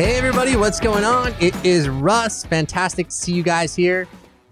[0.00, 1.34] Hey, everybody, what's going on?
[1.40, 2.42] It is Russ.
[2.46, 4.08] Fantastic to see you guys here.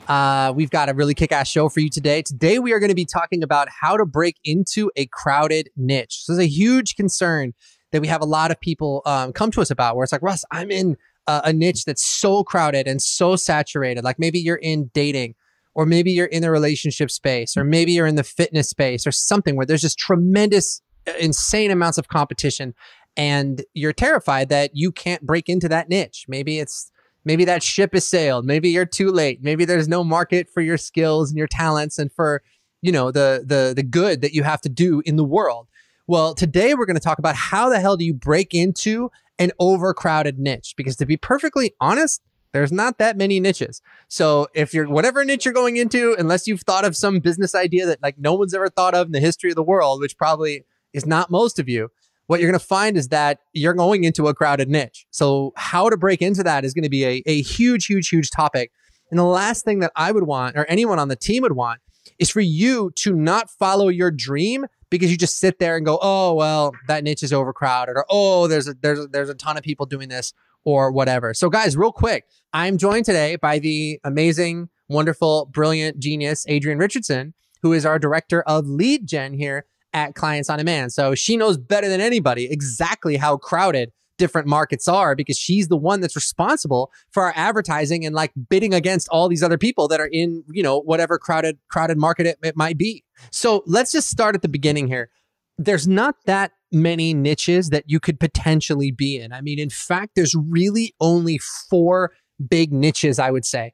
[0.07, 2.21] Uh, we've got a really kick ass show for you today.
[2.21, 6.25] Today, we are going to be talking about how to break into a crowded niche.
[6.25, 7.55] So, there's a huge concern
[7.93, 10.21] that we have a lot of people um, come to us about where it's like,
[10.21, 14.05] Russ, I'm in a, a niche that's so crowded and so saturated.
[14.05, 15.35] Like maybe you're in dating,
[15.75, 19.13] or maybe you're in the relationship space, or maybe you're in the fitness space, or
[19.13, 22.75] something where there's just tremendous, uh, insane amounts of competition
[23.19, 26.25] and you're terrified that you can't break into that niche.
[26.29, 26.91] Maybe it's
[27.25, 28.47] maybe that ship is sailed.
[28.47, 29.43] Maybe you're too late.
[29.43, 32.43] Maybe there's no market for your skills and your talents and for,
[32.81, 35.67] you know, the the the good that you have to do in the world.
[36.07, 39.51] Well, today we're going to talk about how the hell do you break into an
[39.59, 40.75] overcrowded niche?
[40.77, 43.83] Because to be perfectly honest, there's not that many niches.
[44.07, 47.85] So if you're whatever niche you're going into, unless you've thought of some business idea
[47.87, 50.65] that like no one's ever thought of in the history of the world, which probably
[50.95, 51.91] is not most of you,
[52.29, 55.07] what you're going to find is that you're going into a crowded niche.
[55.11, 58.31] So how to break into that is going to be a, a huge, huge, huge
[58.31, 58.71] topic.
[59.11, 61.81] And the last thing that I would want, or anyone on the team would want,
[62.19, 65.99] is for you to not follow your dream because you just sit there and go,
[66.03, 69.57] oh well, that niche is overcrowded, or oh, there's a there's a, there's a ton
[69.57, 70.35] of people doing this,
[70.65, 71.33] or whatever.
[71.33, 77.33] So guys, real quick, I'm joined today by the amazing, wonderful, brilliant, genius Adrian Richardson,
[77.63, 79.65] who is our director of lead gen here
[79.99, 80.93] at Clients on Demand.
[80.93, 85.77] So she knows better than anybody exactly how crowded different markets are because she's the
[85.77, 90.01] one that's responsible for our advertising and like bidding against all these other people that
[90.01, 93.05] are in, you know, whatever crowded crowded market it, it might be.
[93.31, 95.11] So let's just start at the beginning here.
[95.57, 99.33] There's not that many niches that you could potentially be in.
[99.33, 101.39] I mean, in fact, there's really only
[101.71, 102.13] four
[102.49, 103.73] big niches, I would say.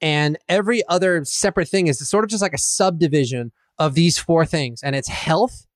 [0.00, 4.46] And every other separate thing is sort of just like a subdivision of these four
[4.46, 5.66] things, and it's health.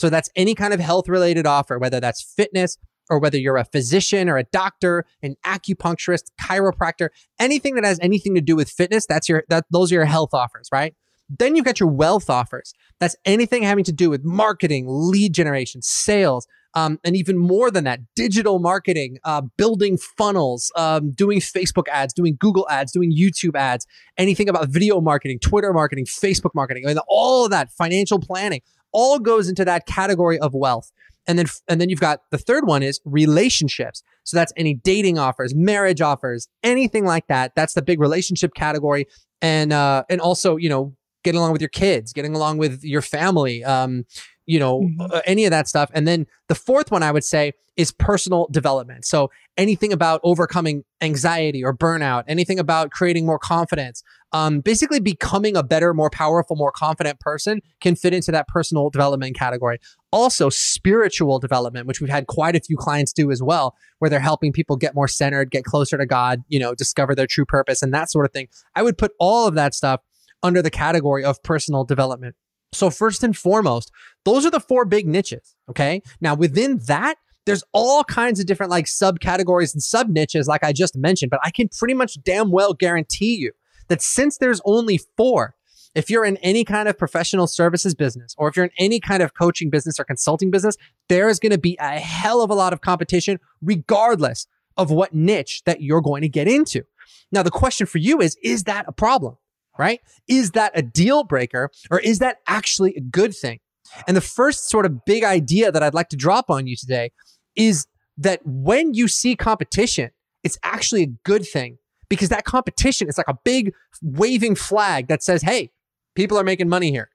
[0.00, 2.78] So that's any kind of health related offer, whether that's fitness
[3.10, 8.34] or whether you're a physician or a doctor, an acupuncturist, chiropractor, anything that has anything
[8.34, 10.94] to do with fitness, that's your that those are your health offers, right?
[11.28, 12.72] Then you've got your wealth offers.
[12.98, 17.84] That's anything having to do with marketing, lead generation, sales, um, and even more than
[17.84, 23.56] that, digital marketing, uh, building funnels, um, doing Facebook ads, doing Google ads, doing YouTube
[23.56, 23.86] ads,
[24.16, 28.62] anything about video marketing, Twitter marketing, Facebook marketing, and all of that, financial planning,
[28.92, 30.92] all goes into that category of wealth.
[31.26, 34.02] And then, and then you've got the third one is relationships.
[34.24, 37.52] So that's any dating offers, marriage offers, anything like that.
[37.54, 39.06] That's the big relationship category.
[39.42, 43.02] And, uh, and also, you know, getting along with your kids, getting along with your
[43.02, 44.04] family, um,
[44.50, 45.00] you know, mm-hmm.
[45.00, 45.90] uh, any of that stuff.
[45.94, 49.04] And then the fourth one I would say is personal development.
[49.04, 54.02] So anything about overcoming anxiety or burnout, anything about creating more confidence,
[54.32, 58.90] um, basically becoming a better, more powerful, more confident person can fit into that personal
[58.90, 59.78] development category.
[60.10, 64.18] Also, spiritual development, which we've had quite a few clients do as well, where they're
[64.18, 67.82] helping people get more centered, get closer to God, you know, discover their true purpose
[67.82, 68.48] and that sort of thing.
[68.74, 70.00] I would put all of that stuff
[70.42, 72.34] under the category of personal development.
[72.72, 73.90] So, first and foremost,
[74.24, 75.56] those are the four big niches.
[75.68, 76.02] Okay.
[76.20, 77.16] Now, within that,
[77.46, 81.40] there's all kinds of different like subcategories and sub niches, like I just mentioned, but
[81.42, 83.52] I can pretty much damn well guarantee you
[83.88, 85.56] that since there's only four,
[85.94, 89.22] if you're in any kind of professional services business or if you're in any kind
[89.22, 90.76] of coaching business or consulting business,
[91.08, 95.62] there's going to be a hell of a lot of competition, regardless of what niche
[95.66, 96.84] that you're going to get into.
[97.32, 99.36] Now, the question for you is, is that a problem?
[99.80, 100.00] Right?
[100.28, 103.58] Is that a deal breaker or is that actually a good thing?
[104.06, 107.10] And the first sort of big idea that I'd like to drop on you today
[107.56, 107.86] is
[108.18, 110.10] that when you see competition,
[110.44, 111.78] it's actually a good thing
[112.10, 113.72] because that competition is like a big
[114.02, 115.70] waving flag that says, hey,
[116.14, 117.08] people are making money here.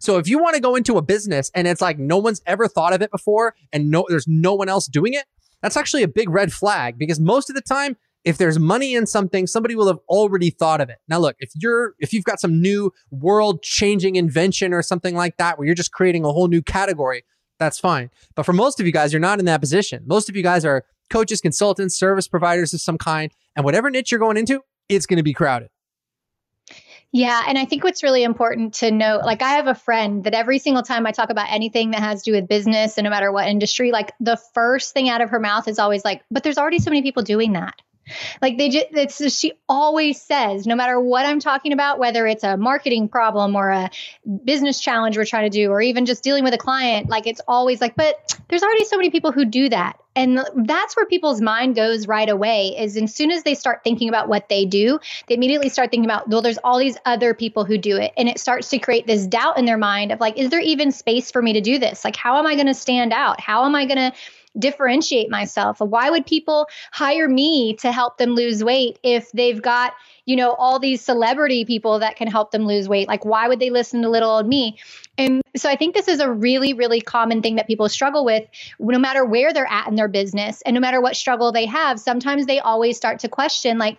[0.00, 2.66] So if you want to go into a business and it's like no one's ever
[2.66, 5.24] thought of it before and no there's no one else doing it,
[5.62, 9.06] that's actually a big red flag because most of the time if there's money in
[9.06, 10.98] something, somebody will have already thought of it.
[11.08, 15.36] Now, look, if you're, if you've got some new world changing invention or something like
[15.36, 17.24] that, where you're just creating a whole new category,
[17.58, 18.10] that's fine.
[18.34, 20.04] But for most of you guys, you're not in that position.
[20.06, 23.32] Most of you guys are coaches, consultants, service providers of some kind.
[23.56, 25.70] And whatever niche you're going into, it's going to be crowded.
[27.10, 27.42] Yeah.
[27.48, 30.58] And I think what's really important to note like, I have a friend that every
[30.58, 33.32] single time I talk about anything that has to do with business and no matter
[33.32, 36.58] what industry, like the first thing out of her mouth is always like, but there's
[36.58, 37.80] already so many people doing that.
[38.40, 42.26] Like they just, it's just, she always says, no matter what I'm talking about, whether
[42.26, 43.90] it's a marketing problem or a
[44.44, 47.40] business challenge we're trying to do, or even just dealing with a client, like it's
[47.46, 49.98] always like, but there's already so many people who do that.
[50.16, 54.08] And that's where people's mind goes right away is as soon as they start thinking
[54.08, 57.64] about what they do, they immediately start thinking about, well, there's all these other people
[57.64, 58.12] who do it.
[58.16, 60.90] And it starts to create this doubt in their mind of like, is there even
[60.90, 62.04] space for me to do this?
[62.04, 63.40] Like, how am I going to stand out?
[63.40, 64.12] How am I going to
[64.58, 65.80] differentiate myself.
[65.80, 69.92] Why would people hire me to help them lose weight if they've got,
[70.24, 73.08] you know, all these celebrity people that can help them lose weight?
[73.08, 74.78] Like, why would they listen to little old me?
[75.16, 78.44] And so I think this is a really, really common thing that people struggle with,
[78.78, 81.98] no matter where they're at in their business and no matter what struggle they have.
[81.98, 83.98] Sometimes they always start to question, like,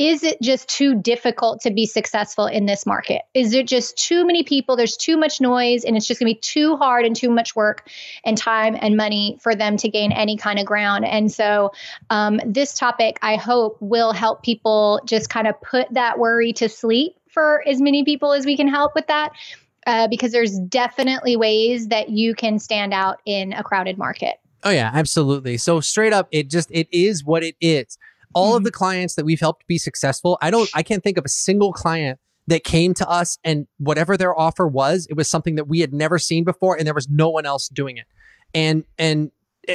[0.00, 3.20] is it just too difficult to be successful in this market?
[3.34, 4.74] Is it just too many people?
[4.74, 7.54] There's too much noise, and it's just going to be too hard and too much
[7.54, 7.86] work
[8.24, 11.04] and time and money for them to gain any kind of ground.
[11.04, 11.72] And so,
[12.08, 16.70] um, this topic, I hope, will help people just kind of put that worry to
[16.70, 19.32] sleep for as many people as we can help with that.
[19.86, 24.36] Uh, because there's definitely ways that you can stand out in a crowded market.
[24.62, 25.56] Oh yeah, absolutely.
[25.58, 27.98] So straight up, it just it is what it is
[28.34, 28.56] all mm-hmm.
[28.58, 31.28] of the clients that we've helped be successful, I don't, I can't think of a
[31.28, 35.68] single client that came to us and whatever their offer was, it was something that
[35.68, 38.06] we had never seen before and there was no one else doing it.
[38.54, 39.30] And, and,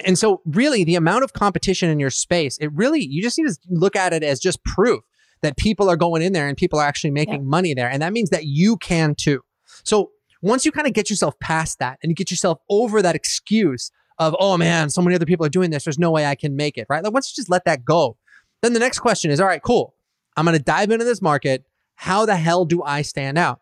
[0.05, 3.47] and so really the amount of competition in your space, it really, you just need
[3.47, 5.03] to look at it as just proof
[5.41, 7.41] that people are going in there and people are actually making yeah.
[7.41, 7.89] money there.
[7.89, 9.41] And that means that you can too.
[9.83, 10.11] So
[10.41, 13.91] once you kind of get yourself past that and you get yourself over that excuse
[14.17, 15.83] of, oh man, so many other people are doing this.
[15.85, 17.03] There's no way I can make it, right?
[17.03, 18.17] Like once you just let that go
[18.65, 19.93] then the next question is, all right, cool.
[20.35, 21.65] I'm going to dive into this market.
[21.95, 23.61] How the hell do I stand out?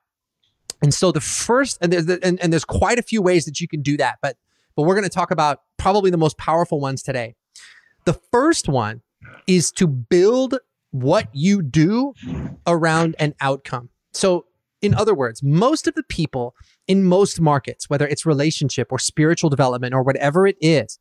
[0.81, 3.67] And so the first, and there's, and, and there's quite a few ways that you
[3.67, 4.37] can do that, but,
[4.75, 7.35] but we're going to talk about probably the most powerful ones today.
[8.05, 9.01] The first one
[9.45, 10.57] is to build
[10.91, 12.13] what you do
[12.65, 13.89] around an outcome.
[14.11, 14.45] So
[14.81, 16.55] in other words, most of the people
[16.87, 20.99] in most markets, whether it's relationship or spiritual development or whatever it is,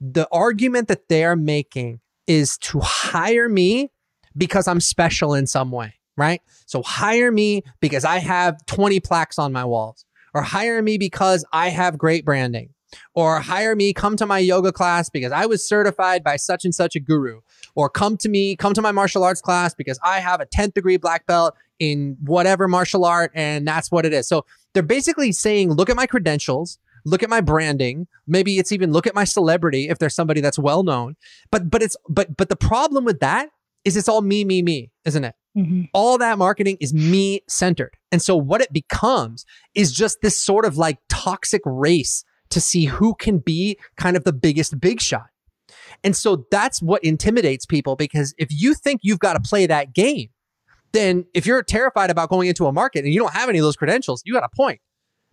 [0.00, 3.90] the argument that they're making is to hire me
[4.36, 6.40] because I'm special in some way, right?
[6.66, 10.04] So hire me because I have 20 plaques on my walls,
[10.34, 12.68] or hire me because I have great branding,
[13.14, 16.74] or hire me, come to my yoga class because I was certified by such and
[16.74, 17.40] such a guru,
[17.74, 20.74] or come to me, come to my martial arts class because I have a 10th
[20.74, 24.28] degree black belt in whatever martial art, and that's what it is.
[24.28, 26.78] So they're basically saying, look at my credentials
[27.08, 28.06] look at my branding.
[28.26, 31.16] Maybe it's even look at my celebrity if there's somebody that's well known.
[31.50, 33.48] But but it's but but the problem with that
[33.84, 35.34] is it's all me me me isn't it?
[35.56, 35.84] Mm-hmm.
[35.92, 37.96] all that marketing is me centered.
[38.12, 39.44] And so what it becomes
[39.74, 44.22] is just this sort of like toxic race to see who can be kind of
[44.22, 45.26] the biggest big shot.
[46.04, 49.94] And so that's what intimidates people because if you think you've got to play that
[49.94, 50.28] game
[50.92, 53.62] then if you're terrified about going into a market and you don't have any of
[53.62, 54.80] those credentials you got a point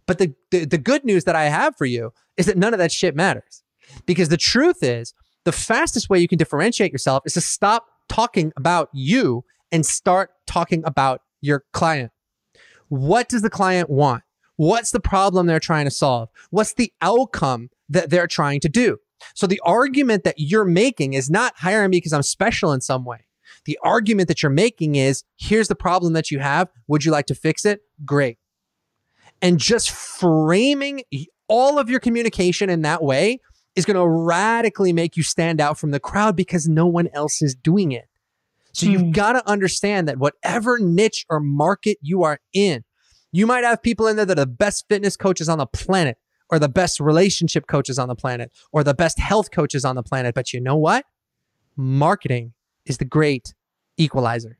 [0.07, 2.79] but the, the, the good news that I have for you is that none of
[2.79, 3.63] that shit matters.
[4.05, 5.13] Because the truth is,
[5.45, 10.31] the fastest way you can differentiate yourself is to stop talking about you and start
[10.47, 12.11] talking about your client.
[12.89, 14.23] What does the client want?
[14.57, 16.29] What's the problem they're trying to solve?
[16.49, 18.97] What's the outcome that they're trying to do?
[19.33, 23.05] So the argument that you're making is not hiring me because I'm special in some
[23.05, 23.25] way.
[23.65, 26.69] The argument that you're making is here's the problem that you have.
[26.87, 27.81] Would you like to fix it?
[28.05, 28.37] Great
[29.41, 31.03] and just framing
[31.47, 33.39] all of your communication in that way
[33.75, 37.41] is going to radically make you stand out from the crowd because no one else
[37.41, 38.05] is doing it.
[38.73, 39.11] So you've hmm.
[39.11, 42.83] got to understand that whatever niche or market you are in,
[43.31, 46.17] you might have people in there that are the best fitness coaches on the planet
[46.49, 50.03] or the best relationship coaches on the planet or the best health coaches on the
[50.03, 50.35] planet.
[50.35, 51.05] But you know what?
[51.75, 52.53] Marketing
[52.85, 53.53] is the great
[53.97, 54.57] equalizer.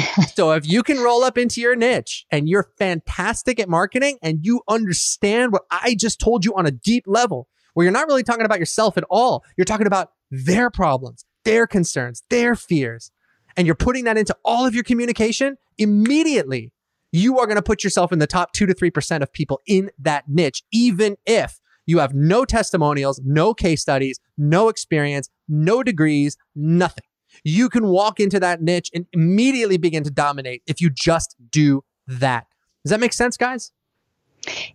[0.34, 4.44] so if you can roll up into your niche and you're fantastic at marketing and
[4.44, 8.22] you understand what I just told you on a deep level, where you're not really
[8.22, 13.10] talking about yourself at all, you're talking about their problems, their concerns, their fears,
[13.56, 16.72] and you're putting that into all of your communication, immediately
[17.12, 19.90] you are going to put yourself in the top two to 3% of people in
[19.98, 26.36] that niche, even if you have no testimonials, no case studies, no experience, no degrees,
[26.54, 27.04] nothing
[27.44, 31.84] you can walk into that niche and immediately begin to dominate if you just do
[32.06, 32.46] that.
[32.84, 33.72] Does that make sense, guys?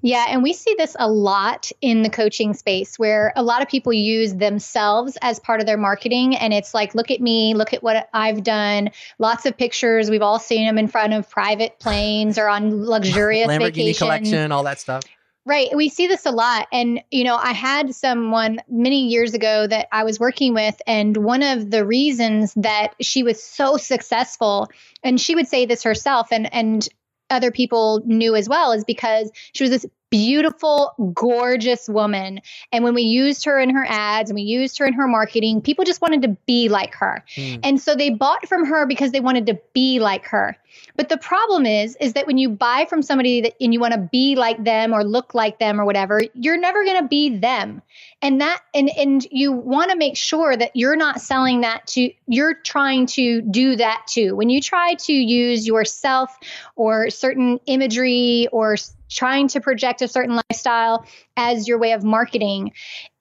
[0.02, 3.68] Yeah, and we see this a lot in the coaching space where a lot of
[3.68, 6.36] people use themselves as part of their marketing.
[6.36, 8.90] And it's like, look at me, look at what I've done.
[9.20, 10.10] Lots of pictures.
[10.10, 13.98] We've all seen them in front of private planes or on luxurious Lamborghini vacations.
[13.98, 15.04] collection, all that stuff.
[15.48, 15.70] Right.
[15.74, 16.68] We see this a lot.
[16.74, 21.16] And, you know, I had someone many years ago that I was working with, and
[21.16, 24.68] one of the reasons that she was so successful,
[25.04, 26.88] and she would say this herself, and, and,
[27.30, 32.42] other people knew as well is because she was this beautiful, gorgeous woman.
[32.72, 35.62] And when we used her in her ads and we used her in her marketing,
[35.62, 37.24] people just wanted to be like her.
[37.36, 37.60] Mm.
[37.64, 40.58] And so they bought from her because they wanted to be like her.
[40.96, 43.94] But the problem is, is that when you buy from somebody that and you want
[43.94, 47.38] to be like them or look like them or whatever, you're never going to be
[47.38, 47.82] them.
[48.22, 52.12] And that and and you want to make sure that you're not selling that to
[52.28, 54.36] you're trying to do that too.
[54.36, 56.36] When you try to use yourself
[56.76, 58.76] or certain imagery or
[59.10, 62.72] trying to project a certain lifestyle as your way of marketing,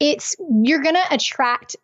[0.01, 1.77] it's you're going to attract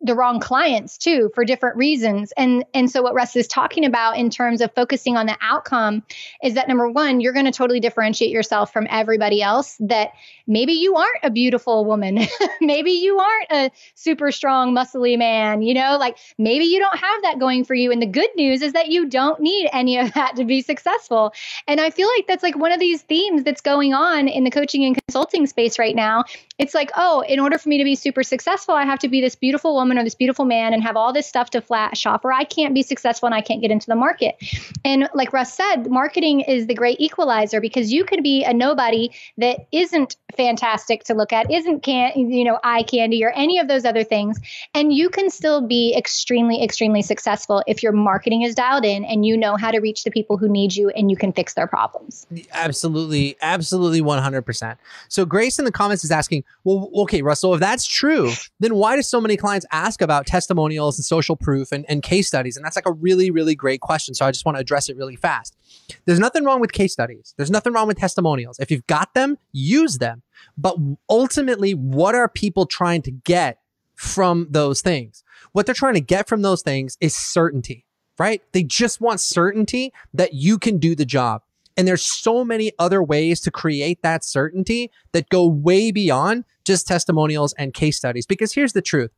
[0.00, 2.32] the wrong clients too for different reasons.
[2.36, 6.02] And and so what russ is talking about in terms of focusing on the outcome
[6.42, 10.12] is that number one you're going to totally differentiate yourself from everybody else that
[10.46, 12.20] maybe you aren't a beautiful woman.
[12.60, 15.96] Maybe you aren't a super strong muscly man you know?
[15.98, 17.90] Like maybe you don't have that going for you.
[17.92, 21.32] And the good news is that you don't need any of that to be successful.
[21.66, 24.50] And i feel like that's like one of these themes that's going on in the
[24.50, 26.24] coaching and consulting space right now.
[26.58, 29.20] It's like oh in order for me to be super successful i have to be
[29.20, 32.04] this beautiful beautiful woman or this beautiful man and have all this stuff to flash
[32.04, 34.36] off, or I can't be successful and I can't get into the market.
[34.84, 39.08] And like Russ said, marketing is the great equalizer because you could be a nobody
[39.38, 43.66] that isn't fantastic to look at, isn't can you know eye candy or any of
[43.66, 44.38] those other things,
[44.74, 49.24] and you can still be extremely extremely successful if your marketing is dialed in and
[49.24, 51.66] you know how to reach the people who need you and you can fix their
[51.66, 52.26] problems.
[52.52, 54.78] Absolutely, absolutely, one hundred percent.
[55.08, 58.96] So Grace in the comments is asking, well, okay, Russell, if that's true, then why
[58.96, 62.56] do so many clients ask about testimonials and social proof and, and case studies.
[62.56, 64.12] And that's like a really, really great question.
[64.12, 65.56] So I just want to address it really fast.
[66.04, 67.32] There's nothing wrong with case studies.
[67.36, 68.58] There's nothing wrong with testimonials.
[68.58, 70.24] If you've got them, use them.
[70.58, 70.76] But
[71.08, 73.58] ultimately, what are people trying to get
[73.94, 75.22] from those things?
[75.52, 77.86] What they're trying to get from those things is certainty,
[78.18, 78.42] right?
[78.50, 81.42] They just want certainty that you can do the job.
[81.76, 86.88] And there's so many other ways to create that certainty that go way beyond just
[86.88, 88.26] testimonials and case studies.
[88.26, 89.12] Because here's the truth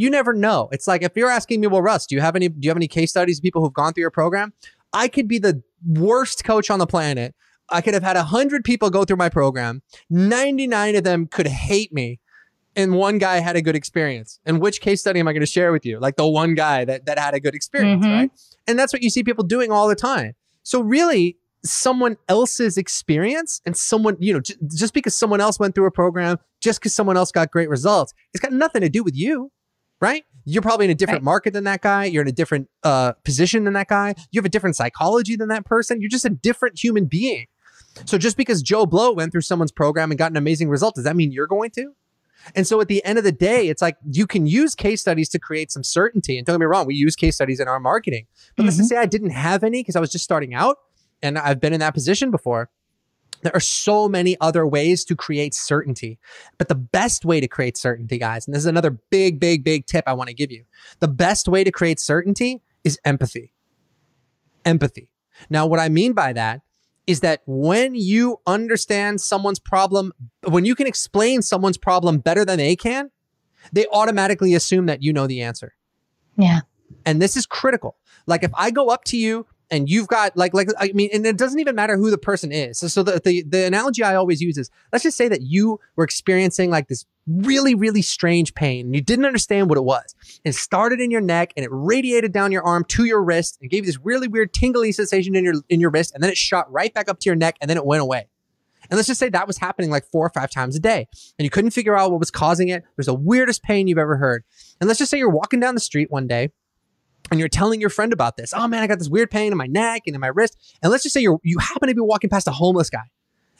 [0.00, 0.68] you never know.
[0.72, 2.76] It's like if you're asking me, well, Russ, do you have any do you have
[2.76, 4.54] any case studies of people who've gone through your program?
[4.94, 7.34] I could be the worst coach on the planet.
[7.68, 9.82] I could have had a hundred people go through my program.
[10.08, 12.18] 99 of them could hate me.
[12.74, 14.40] And one guy had a good experience.
[14.46, 15.98] And which case study am I going to share with you?
[16.00, 18.14] Like the one guy that, that had a good experience, mm-hmm.
[18.14, 18.30] right?
[18.66, 20.34] And that's what you see people doing all the time.
[20.62, 25.74] So really, someone else's experience and someone, you know, j- just because someone else went
[25.74, 29.02] through a program, just because someone else got great results, it's got nothing to do
[29.02, 29.50] with you
[30.00, 30.24] right?
[30.44, 31.24] You're probably in a different right.
[31.24, 32.04] market than that guy.
[32.06, 34.14] You're in a different uh, position than that guy.
[34.30, 36.00] You have a different psychology than that person.
[36.00, 37.46] You're just a different human being.
[38.06, 41.04] So just because Joe Blow went through someone's program and got an amazing result, does
[41.04, 41.92] that mean you're going to?
[42.54, 45.28] And so at the end of the day, it's like you can use case studies
[45.30, 46.38] to create some certainty.
[46.38, 48.26] And don't get me wrong, we use case studies in our marketing.
[48.56, 48.66] But mm-hmm.
[48.68, 50.78] let's just say I didn't have any because I was just starting out
[51.22, 52.70] and I've been in that position before.
[53.42, 56.18] There are so many other ways to create certainty.
[56.58, 59.86] But the best way to create certainty, guys, and this is another big, big, big
[59.86, 60.64] tip I want to give you.
[61.00, 63.52] The best way to create certainty is empathy.
[64.64, 65.08] Empathy.
[65.48, 66.60] Now, what I mean by that
[67.06, 70.12] is that when you understand someone's problem,
[70.46, 73.10] when you can explain someone's problem better than they can,
[73.72, 75.74] they automatically assume that you know the answer.
[76.36, 76.60] Yeah.
[77.06, 77.96] And this is critical.
[78.26, 81.24] Like if I go up to you and you've got like like I mean, and
[81.24, 82.78] it doesn't even matter who the person is.
[82.78, 85.78] So, so the, the the analogy I always use is let's just say that you
[85.96, 90.14] were experiencing like this really really strange pain and you didn't understand what it was.
[90.44, 93.70] It started in your neck and it radiated down your arm to your wrist and
[93.70, 96.36] gave you this really weird tingly sensation in your in your wrist and then it
[96.36, 98.28] shot right back up to your neck and then it went away.
[98.90, 101.06] And let's just say that was happening like four or five times a day
[101.38, 102.82] and you couldn't figure out what was causing it.
[102.96, 104.42] There's the weirdest pain you've ever heard.
[104.80, 106.50] And let's just say you're walking down the street one day
[107.30, 108.52] and you're telling your friend about this.
[108.54, 110.56] Oh man, I got this weird pain in my neck and in my wrist.
[110.82, 113.10] And let's just say you you happen to be walking past a homeless guy.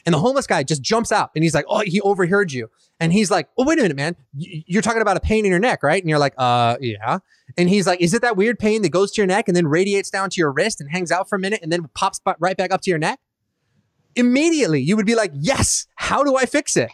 [0.05, 2.69] And the homeless guy just jumps out and he's like, Oh, he overheard you.
[2.99, 4.15] And he's like, Oh, wait a minute, man.
[4.33, 6.01] You're talking about a pain in your neck, right?
[6.01, 7.19] And you're like, Uh, yeah.
[7.57, 9.67] And he's like, Is it that weird pain that goes to your neck and then
[9.67, 12.57] radiates down to your wrist and hangs out for a minute and then pops right
[12.57, 13.19] back up to your neck?
[14.15, 15.85] Immediately, you would be like, Yes.
[15.95, 16.91] How do I fix it?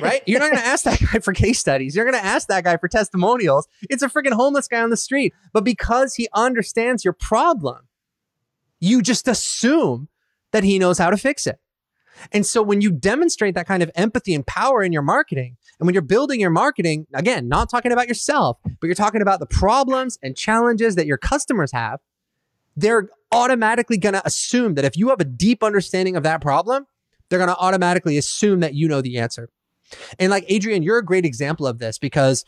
[0.00, 0.22] Right?
[0.26, 1.94] You're not going to ask that guy for case studies.
[1.94, 3.68] You're going to ask that guy for testimonials.
[3.82, 5.34] It's a freaking homeless guy on the street.
[5.52, 7.88] But because he understands your problem,
[8.80, 10.08] you just assume
[10.52, 11.58] that he knows how to fix it.
[12.30, 15.86] And so when you demonstrate that kind of empathy and power in your marketing, and
[15.86, 19.46] when you're building your marketing, again, not talking about yourself, but you're talking about the
[19.46, 22.00] problems and challenges that your customers have,
[22.76, 26.86] they're automatically going to assume that if you have a deep understanding of that problem,
[27.28, 29.48] they're going to automatically assume that you know the answer.
[30.18, 32.44] And like Adrian, you're a great example of this because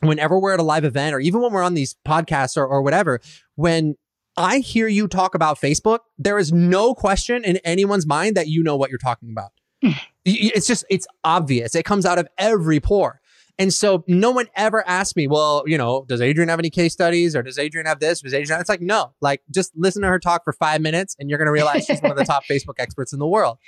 [0.00, 2.82] whenever we're at a live event or even when we're on these podcasts or, or
[2.82, 3.20] whatever,
[3.56, 3.96] when
[4.36, 8.62] I hear you talk about Facebook, there is no question in anyone's mind that you
[8.62, 9.50] know what you're talking about.
[9.82, 9.92] Hmm.
[10.24, 11.74] it's just, it's obvious.
[11.74, 13.20] It comes out of every pore.
[13.60, 16.92] And so no one ever asked me, well, you know, does Adrian have any case
[16.92, 18.20] studies or does Adrian have this?
[18.20, 18.60] Does Adrian have?
[18.60, 21.46] It's like, no, like just listen to her talk for five minutes and you're going
[21.46, 23.58] to realize she's one of the top Facebook experts in the world.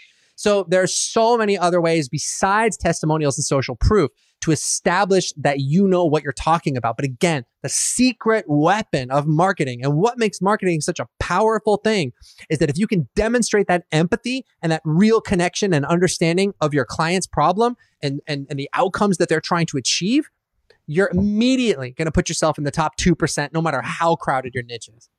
[0.40, 5.86] So there's so many other ways besides testimonials and social proof to establish that you
[5.86, 6.96] know what you're talking about.
[6.96, 12.12] But again, the secret weapon of marketing and what makes marketing such a powerful thing
[12.48, 16.72] is that if you can demonstrate that empathy and that real connection and understanding of
[16.72, 20.30] your client's problem and, and, and the outcomes that they're trying to achieve,
[20.86, 24.64] you're immediately going to put yourself in the top 2%, no matter how crowded your
[24.64, 25.10] niche is.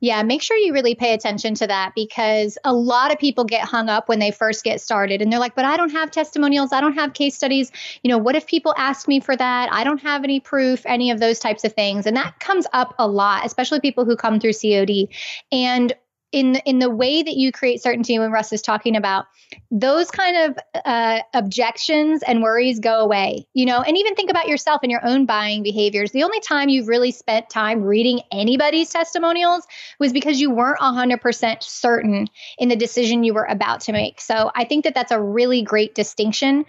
[0.00, 3.66] Yeah, make sure you really pay attention to that because a lot of people get
[3.66, 6.72] hung up when they first get started and they're like, but I don't have testimonials,
[6.72, 7.70] I don't have case studies.
[8.02, 9.72] You know, what if people ask me for that?
[9.72, 12.06] I don't have any proof, any of those types of things.
[12.06, 15.08] And that comes up a lot, especially people who come through COD.
[15.52, 15.94] And
[16.34, 19.26] in in the way that you create certainty when Russ is talking about
[19.70, 23.80] those kind of uh, objections and worries go away you know?
[23.80, 26.10] And even think about yourself and your own buying behaviors.
[26.10, 29.66] The only time you've really spent time reading anybody's testimonials
[29.98, 32.26] was because you weren't 100% certain
[32.58, 34.20] in the decision you were about to make.
[34.20, 36.64] So i think that that's a really great distinction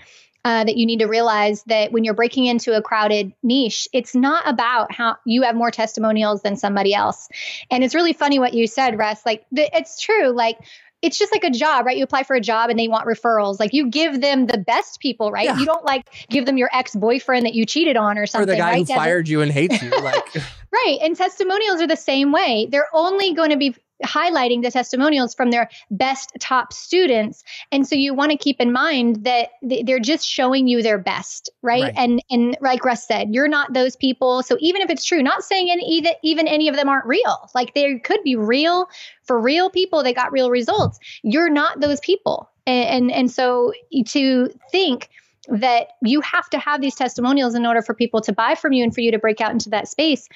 [0.46, 4.14] uh, that you need to realize that when you're breaking into a crowded niche, it's
[4.14, 7.28] not about how you have more testimonials than somebody else.
[7.72, 9.25] And it's really funny what you said, Russ.
[9.25, 10.30] Like, it's true.
[10.30, 10.60] Like,
[11.02, 11.98] it's just like a job, right?
[11.98, 13.60] You apply for a job and they want referrals.
[13.60, 15.46] Like you give them the best people, right?
[15.46, 15.58] Yeah.
[15.58, 18.50] You don't like give them your ex boyfriend that you cheated on or something.
[18.50, 18.88] Or the guy right?
[18.88, 19.90] who fired you and hates you.
[19.90, 20.36] Like
[20.74, 20.98] right.
[21.02, 22.68] And testimonials are the same way.
[22.72, 27.44] They're only going to be highlighting the testimonials from their best top students.
[27.72, 31.50] And so you want to keep in mind that they're just showing you their best
[31.62, 31.84] right?
[31.84, 31.94] right?
[31.96, 34.44] and and like russ said you're not those people.
[34.44, 37.50] So even if it's true not saying any even, even any of them aren't real.
[37.55, 38.88] Like they could be real
[39.24, 41.00] for real people they got real results.
[41.24, 42.50] You're not those people.
[42.68, 43.74] And and, and so
[44.08, 45.10] to think
[45.48, 48.84] that you have to have these testimonials in order for people to buy from you
[48.84, 50.27] and for you to break out into that space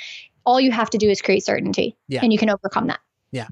[0.45, 1.95] all you have to do is create certainty.
[2.07, 2.21] Yeah.
[2.23, 2.99] and you can overcome that
[3.31, 3.47] yeah.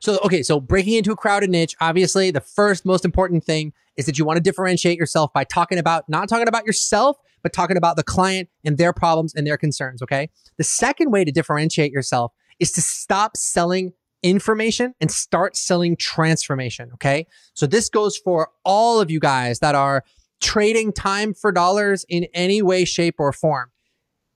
[0.00, 0.42] So, okay.
[0.42, 4.24] So breaking into a crowded niche, obviously the first most important thing is that you
[4.24, 8.02] want to differentiate yourself by talking about, not talking about yourself, but talking about the
[8.02, 10.02] client and their problems and their concerns.
[10.02, 10.30] Okay.
[10.56, 16.90] The second way to differentiate yourself is to stop selling information and start selling transformation.
[16.94, 17.26] Okay.
[17.52, 20.02] So this goes for all of you guys that are
[20.40, 23.70] trading time for dollars in any way, shape, or form.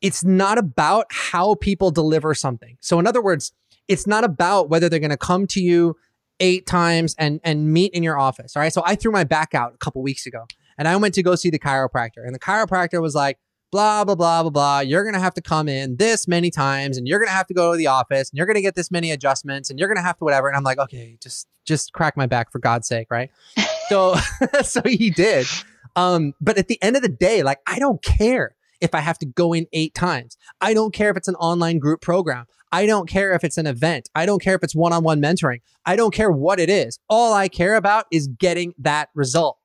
[0.00, 2.76] It's not about how people deliver something.
[2.80, 3.52] So in other words,
[3.88, 5.96] it's not about whether they're going to come to you
[6.40, 8.56] eight times and and meet in your office.
[8.56, 8.72] All right.
[8.72, 10.46] So I threw my back out a couple weeks ago
[10.76, 12.24] and I went to go see the chiropractor.
[12.24, 13.38] And the chiropractor was like,
[13.70, 14.80] blah, blah, blah, blah, blah.
[14.80, 17.72] You're gonna have to come in this many times and you're gonna have to go
[17.72, 20.24] to the office and you're gonna get this many adjustments and you're gonna have to
[20.24, 20.48] whatever.
[20.48, 23.30] And I'm like, okay, just just crack my back for God's sake, right?
[23.88, 24.16] so
[24.62, 25.46] so he did.
[25.96, 29.18] Um, but at the end of the day, like I don't care if I have
[29.18, 30.36] to go in eight times.
[30.60, 32.46] I don't care if it's an online group program.
[32.72, 34.08] I don't care if it's an event.
[34.14, 35.60] I don't care if it's one on one mentoring.
[35.86, 36.98] I don't care what it is.
[37.08, 39.58] All I care about is getting that result.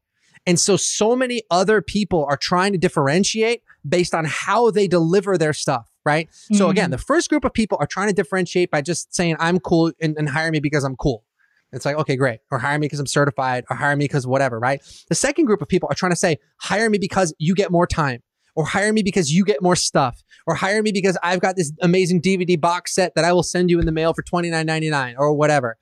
[0.46, 5.38] And so, so many other people are trying to differentiate based on how they deliver
[5.38, 6.28] their stuff, right?
[6.28, 6.56] Mm-hmm.
[6.56, 9.60] So, again, the first group of people are trying to differentiate by just saying, I'm
[9.60, 11.24] cool and, and hire me because I'm cool.
[11.72, 12.40] It's like, okay, great.
[12.52, 14.82] Or hire me because I'm certified or hire me because whatever, right?
[15.10, 17.88] The second group of people are trying to say, hire me because you get more
[17.88, 18.22] time
[18.56, 21.72] or hire me because you get more stuff, or hire me because I've got this
[21.82, 25.34] amazing DVD box set that I will send you in the mail for $29.99 or
[25.34, 25.78] whatever.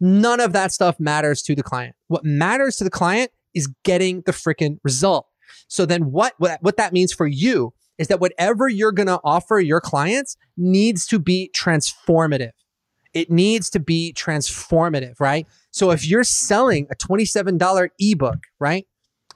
[0.00, 1.94] None of that stuff matters to the client.
[2.08, 5.26] What matters to the client is getting the freaking result.
[5.68, 9.20] So then what, what, what that means for you is that whatever you're going to
[9.24, 12.50] offer your clients needs to be transformative.
[13.12, 15.46] It needs to be transformative, right?
[15.70, 18.86] So if you're selling a $27 ebook, right?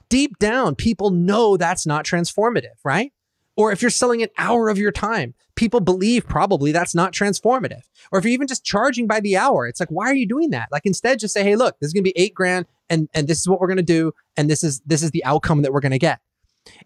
[0.09, 3.13] Deep down, people know that's not transformative, right?
[3.55, 7.81] Or if you're selling an hour of your time, people believe probably that's not transformative.
[8.11, 10.51] Or if you're even just charging by the hour, it's like, why are you doing
[10.51, 10.69] that?
[10.71, 13.39] Like instead, just say, hey, look, this is gonna be eight grand and, and this
[13.39, 15.99] is what we're gonna do, and this is this is the outcome that we're gonna
[15.99, 16.19] get.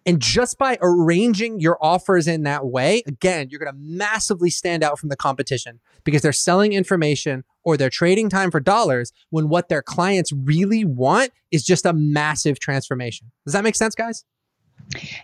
[0.06, 4.84] And just by arranging your offers in that way, again, you're going to massively stand
[4.84, 9.50] out from the competition because they're selling information or they're trading time for dollars when
[9.50, 13.32] what their clients really want is just a massive transformation.
[13.46, 14.26] Does that make sense, guys?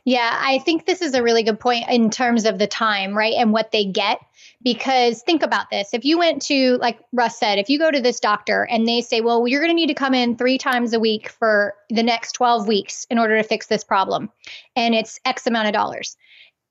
[0.06, 3.34] Yeah, I think this is a really good point in terms of the time, right?
[3.34, 4.19] And what they get.
[4.62, 5.93] Because think about this.
[5.93, 9.00] If you went to, like Russ said, if you go to this doctor and they
[9.00, 12.04] say, well, you're going to need to come in three times a week for the
[12.04, 14.30] next 12 weeks in order to fix this problem,
[14.76, 16.17] and it's X amount of dollars.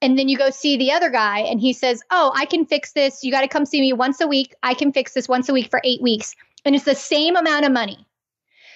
[0.00, 2.92] And then you go see the other guy and he says, oh, I can fix
[2.92, 3.24] this.
[3.24, 4.54] You got to come see me once a week.
[4.62, 6.36] I can fix this once a week for eight weeks.
[6.64, 8.06] And it's the same amount of money.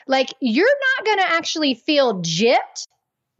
[0.08, 2.88] Like, you're not going to actually feel gypped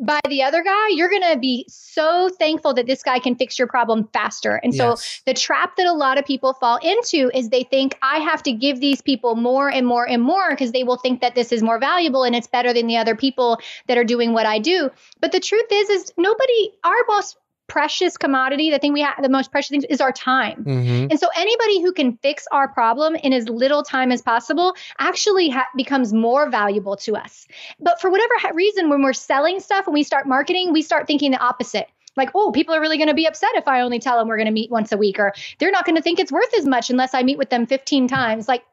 [0.03, 3.59] by the other guy, you're going to be so thankful that this guy can fix
[3.59, 4.57] your problem faster.
[4.57, 5.23] And so yes.
[5.27, 8.53] the trap that a lot of people fall into is they think I have to
[8.53, 11.63] give these people more and more and more because they will think that this is
[11.63, 14.91] more valuable and it's better than the other people that are doing what I do.
[15.21, 17.37] But the truth is is nobody our boss
[17.73, 20.63] precious commodity, the thing we have, the most precious thing is our time.
[20.63, 21.07] Mm-hmm.
[21.11, 25.49] And so anybody who can fix our problem in as little time as possible actually
[25.49, 27.49] ha- becomes more valuable to us.
[27.81, 31.31] But for whatever reason, when we're selling stuff and we start marketing, we start thinking
[31.31, 34.19] the opposite like, oh, people are really going to be upset if I only tell
[34.19, 36.31] them we're going to meet once a week, or they're not going to think it's
[36.31, 38.49] worth as much unless I meet with them 15 times.
[38.49, 38.65] Like,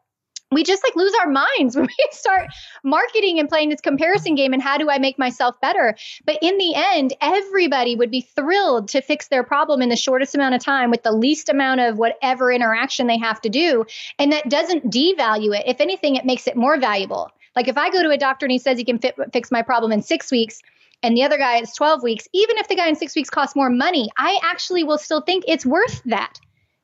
[0.52, 2.48] we just like lose our minds when we start
[2.84, 5.96] marketing and playing this comparison game and how do I make myself better?
[6.26, 10.36] But in the end, everybody would be thrilled to fix their problem in the shortest
[10.36, 13.86] amount of time with the least amount of whatever interaction they have to do.
[14.18, 15.64] And that doesn't devalue it.
[15.68, 17.32] If anything, it makes it more valuable.
[17.56, 19.62] Like if I go to a doctor and he says he can fit, fix my
[19.62, 20.62] problem in six weeks,
[21.02, 23.56] and the other guy is 12 weeks, even if the guy in six weeks costs
[23.56, 26.40] more money, I actually will still think it's worth that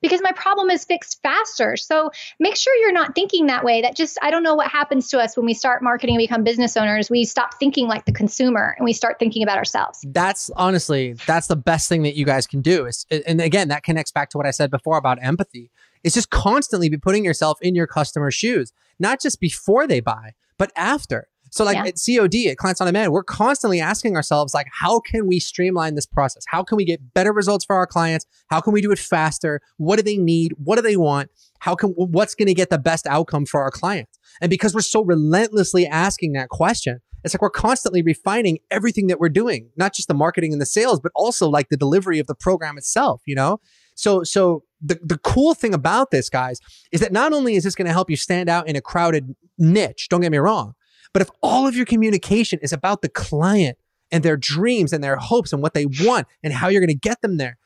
[0.06, 1.76] because my problem is fixed faster.
[1.76, 3.82] So make sure you're not thinking that way.
[3.82, 6.44] That just, I don't know what happens to us when we start marketing and become
[6.44, 7.10] business owners.
[7.10, 10.06] We stop thinking like the consumer and we start thinking about ourselves.
[10.08, 12.86] That's honestly, that's the best thing that you guys can do.
[12.86, 15.72] Is, and again, that connects back to what I said before about empathy.
[16.04, 20.36] It's just constantly be putting yourself in your customer's shoes, not just before they buy,
[20.60, 21.30] but after.
[21.56, 21.86] So like yeah.
[21.86, 25.96] at COD, at Clients on Demand, we're constantly asking ourselves, like, how can we streamline
[25.96, 26.44] this process?
[26.50, 28.26] How can we get better results for our clients?
[28.48, 29.62] How can we do it faster?
[29.78, 30.54] What do they need?
[30.62, 31.32] What do they want?
[31.60, 34.20] How can, what's going to get the best outcome for our clients?
[34.42, 39.22] And because we're so relentlessly asking that question, it's like we're constantly refining everything that
[39.22, 42.28] we're doing, not just the marketing and the sales, but also like the delivery of
[42.28, 43.62] the program itself, you know?
[43.96, 46.60] So, so the, the cool thing about this, guys,
[46.92, 49.34] is that not only is this going to help you stand out in a crowded
[49.58, 50.76] niche, don't get me wrong,
[51.16, 53.78] but if all of your communication is about the client
[54.12, 56.94] and their dreams and their hopes and what they want and how you're going to
[56.94, 57.58] get them there,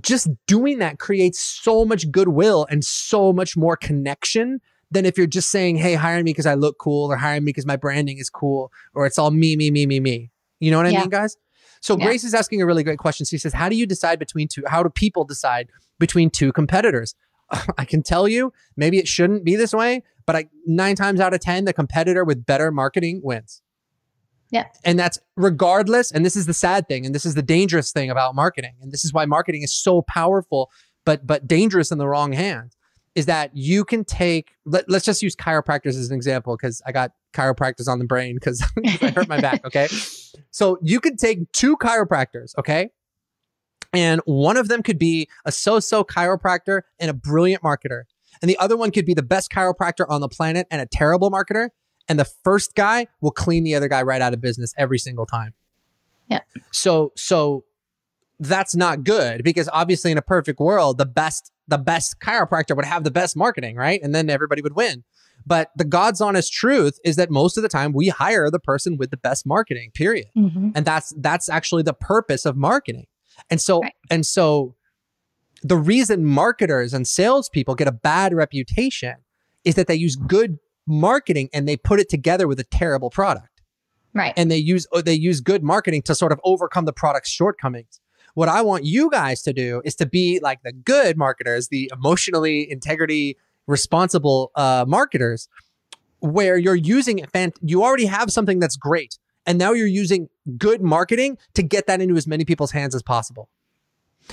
[0.00, 4.60] just doing that creates so much goodwill and so much more connection
[4.92, 7.46] than if you're just saying, Hey, hire me because I look cool or hire me
[7.46, 10.30] because my branding is cool or it's all me, me, me, me, me.
[10.60, 11.00] You know what I yeah.
[11.00, 11.36] mean, guys?
[11.80, 12.04] So yeah.
[12.04, 13.26] Grace is asking a really great question.
[13.26, 14.62] She says, How do you decide between two?
[14.68, 17.16] How do people decide between two competitors?
[17.78, 21.34] I can tell you, maybe it shouldn't be this way, but I, nine times out
[21.34, 23.62] of 10, the competitor with better marketing wins.
[24.50, 24.66] Yeah.
[24.84, 26.12] And that's regardless.
[26.12, 27.06] And this is the sad thing.
[27.06, 28.74] And this is the dangerous thing about marketing.
[28.82, 30.70] And this is why marketing is so powerful,
[31.06, 32.76] but, but dangerous in the wrong hands
[33.14, 36.92] is that you can take, let, us just use chiropractors as an example because I
[36.92, 39.64] got chiropractors on the brain because I hurt my back.
[39.64, 39.88] Okay.
[40.50, 42.56] So you could take two chiropractors.
[42.58, 42.90] Okay.
[43.92, 48.04] And one of them could be a so so chiropractor and a brilliant marketer.
[48.40, 51.30] And the other one could be the best chiropractor on the planet and a terrible
[51.30, 51.68] marketer.
[52.08, 55.26] And the first guy will clean the other guy right out of business every single
[55.26, 55.54] time.
[56.28, 56.40] Yeah.
[56.72, 57.64] So, so
[58.40, 62.84] that's not good because obviously in a perfect world, the best, the best chiropractor would
[62.84, 64.00] have the best marketing, right?
[64.02, 65.04] And then everybody would win.
[65.46, 68.96] But the God's honest truth is that most of the time we hire the person
[68.96, 70.28] with the best marketing, period.
[70.36, 70.70] Mm-hmm.
[70.74, 73.06] And that's, that's actually the purpose of marketing.
[73.50, 73.92] And so, right.
[74.10, 74.74] and so
[75.62, 79.16] the reason marketers and salespeople get a bad reputation
[79.64, 83.62] is that they use good marketing and they put it together with a terrible product.
[84.14, 84.34] Right.
[84.36, 88.00] And they use uh, they use good marketing to sort of overcome the product's shortcomings.
[88.34, 91.90] What I want you guys to do is to be like the good marketers, the
[91.94, 95.48] emotionally integrity responsible uh, marketers,
[96.20, 97.24] where you're using
[97.62, 102.00] you already have something that's great, and now you're using good marketing to get that
[102.00, 103.48] into as many people's hands as possible.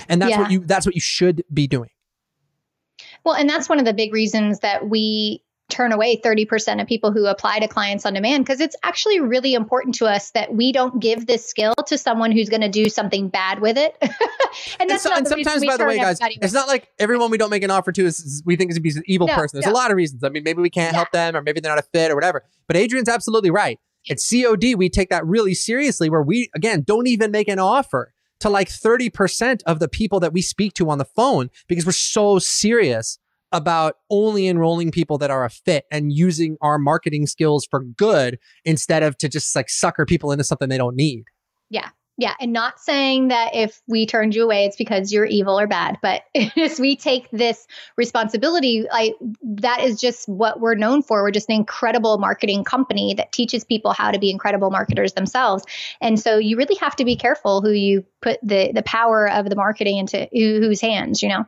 [0.08, 0.40] And that's yeah.
[0.40, 1.90] what you that's what you should be doing.
[3.24, 7.12] Well, and that's one of the big reasons that we turn away 30% of people
[7.12, 10.72] who apply to clients on demand because it's actually really important to us that we
[10.72, 13.96] don't give this skill to someone who's going to do something bad with it.
[14.80, 17.38] and that's and, so, and sometimes by the way guys it's not like everyone we
[17.38, 19.72] don't make an offer to is we think is an evil no, person there's no.
[19.72, 20.96] a lot of reasons i mean maybe we can't yeah.
[20.96, 24.18] help them or maybe they're not a fit or whatever but adrian's absolutely right At
[24.18, 28.48] COD, we take that really seriously where we, again, don't even make an offer to
[28.48, 32.38] like 30% of the people that we speak to on the phone because we're so
[32.38, 33.18] serious
[33.52, 38.38] about only enrolling people that are a fit and using our marketing skills for good
[38.64, 41.24] instead of to just like sucker people into something they don't need.
[41.68, 41.90] Yeah.
[42.20, 42.34] Yeah.
[42.38, 45.96] And not saying that if we turned you away, it's because you're evil or bad,
[46.02, 46.20] but
[46.56, 51.22] as we take this responsibility, like that is just what we're known for.
[51.22, 55.64] We're just an incredible marketing company that teaches people how to be incredible marketers themselves.
[56.02, 59.48] And so you really have to be careful who you put the the power of
[59.48, 61.46] the marketing into whose hands, you know?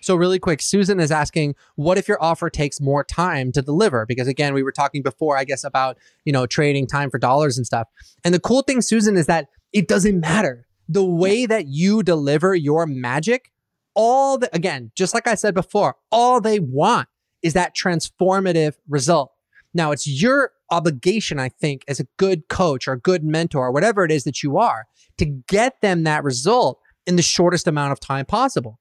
[0.00, 4.06] So, really quick, Susan is asking, what if your offer takes more time to deliver?
[4.06, 7.56] Because again, we were talking before, I guess, about, you know, trading time for dollars
[7.56, 7.88] and stuff.
[8.24, 10.66] And the cool thing, Susan, is that it doesn't matter.
[10.88, 13.52] The way that you deliver your magic,
[13.94, 17.08] all the, again, just like I said before, all they want
[17.42, 19.32] is that transformative result.
[19.74, 23.72] Now, it's your obligation, I think, as a good coach or a good mentor or
[23.72, 24.86] whatever it is that you are,
[25.18, 28.78] to get them that result in the shortest amount of time possible.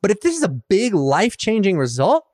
[0.00, 2.24] But if this is a big life changing result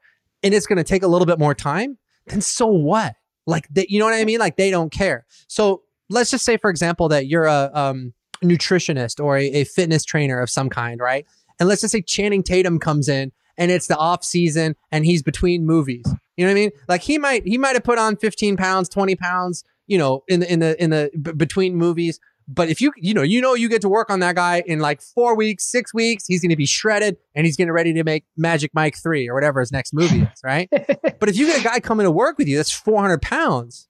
[0.42, 3.14] and it's going to take a little bit more time, then so what?
[3.46, 4.38] Like, they, you know what I mean?
[4.38, 5.26] Like, they don't care.
[5.48, 10.04] So let's just say, for example, that you're a um, nutritionist or a, a fitness
[10.04, 11.26] trainer of some kind, right?
[11.58, 15.22] And let's just say Channing Tatum comes in and it's the off season and he's
[15.22, 16.04] between movies.
[16.36, 16.70] You know what I mean?
[16.86, 20.40] Like he might he might have put on 15 pounds, 20 pounds, you know, in
[20.40, 23.52] the in the in the b- between movies, but if you, you know, you know,
[23.52, 26.48] you get to work on that guy in like four weeks, six weeks, he's going
[26.50, 29.70] to be shredded and he's getting ready to make Magic Mike 3 or whatever his
[29.70, 30.66] next movie is, right?
[31.20, 33.86] but if you get a guy coming to work with you that's 400 pounds,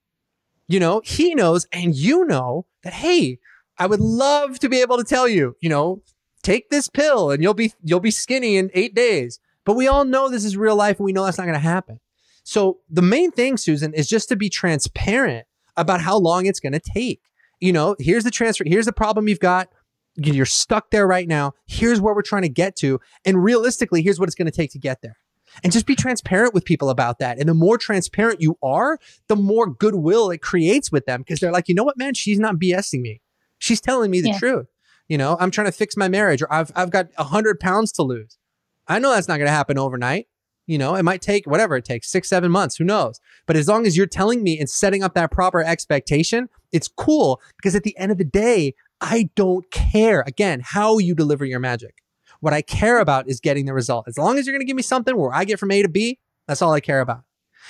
[0.69, 3.39] you know, he knows and you know that, hey,
[3.79, 6.03] I would love to be able to tell you, you know,
[6.43, 9.41] take this pill and you'll be, you'll be skinny in eight days.
[9.65, 12.01] But we all know this is real life and we know that's not to happen.
[12.45, 16.81] So the main thing, Susan, is just to be transparent about how long it's to
[16.81, 17.21] take
[17.61, 19.69] you know, here's the transfer, here's the problem you've got.
[20.17, 21.53] You're stuck there right now.
[21.67, 23.01] Here's where we're trying to get to.
[23.25, 25.17] And realistically, here's what it's to take to get there.
[25.63, 27.39] And just be transparent with people about that.
[27.39, 31.53] And the more transparent you are, the more goodwill it creates with them because they're
[31.53, 33.21] like, you know what, man, she's not BSing me.
[33.59, 34.39] She's telling me the yeah.
[34.39, 34.67] truth.
[35.09, 38.03] You know, I'm trying to fix my marriage or I've, I've got 100 pounds to
[38.03, 38.39] lose.
[38.87, 40.27] I know that's not going to happen overnight.
[40.67, 43.21] You know, it might take whatever it takes, six, seven months, who knows?
[43.47, 47.41] But as long as you're telling me and setting up that proper expectation, it's cool
[47.57, 51.59] because at the end of the day, I don't care again how you deliver your
[51.61, 52.03] magic.
[52.41, 54.07] What I care about is getting the result.
[54.09, 55.89] As long as you're going to give me something where I get from A to
[55.89, 57.23] B, that's all I care about.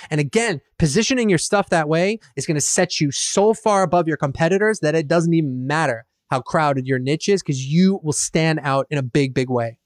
[0.09, 4.07] And again, positioning your stuff that way is going to set you so far above
[4.07, 8.13] your competitors that it doesn't even matter how crowded your niche is because you will
[8.13, 9.78] stand out in a big, big way.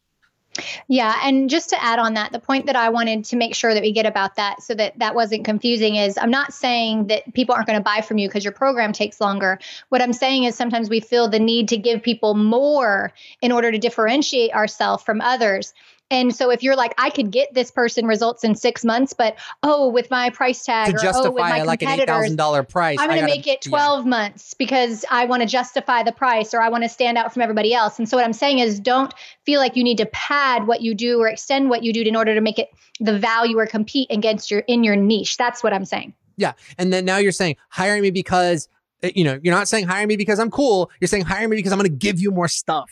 [0.88, 3.74] Yeah, and just to add on that, the point that I wanted to make sure
[3.74, 7.34] that we get about that so that that wasn't confusing is I'm not saying that
[7.34, 9.60] people aren't going to buy from you because your program takes longer.
[9.90, 13.72] What I'm saying is sometimes we feel the need to give people more in order
[13.72, 15.74] to differentiate ourselves from others.
[16.14, 19.36] And so if you're like, I could get this person results in six months, but
[19.64, 22.36] oh, with my price tag to or justify oh, with my like an eight thousand
[22.36, 24.10] dollar price, I'm going to make it twelve yeah.
[24.10, 27.42] months because I want to justify the price or I want to stand out from
[27.42, 27.98] everybody else.
[27.98, 29.12] And so what I'm saying is, don't
[29.44, 32.16] feel like you need to pad what you do or extend what you do in
[32.16, 35.38] order to make it the value or compete against your in your niche.
[35.38, 36.14] That's what I'm saying.
[36.38, 38.70] Yeah, and then now you're saying hire me because
[39.02, 40.92] eh, you know you're not saying hire me because I'm cool.
[41.00, 42.92] You're saying hire me because I'm going to give you more stuff,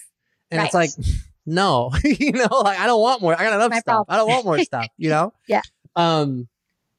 [0.50, 0.66] and right.
[0.66, 0.90] it's like
[1.46, 3.34] no, you know, like I don't want more.
[3.34, 4.06] I got enough My stuff.
[4.08, 4.14] Problem.
[4.14, 5.34] I don't want more stuff, you know?
[5.48, 5.62] yeah.
[5.96, 6.48] Um,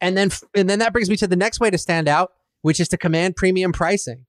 [0.00, 2.80] and then, and then that brings me to the next way to stand out, which
[2.80, 4.26] is to command premium pricing.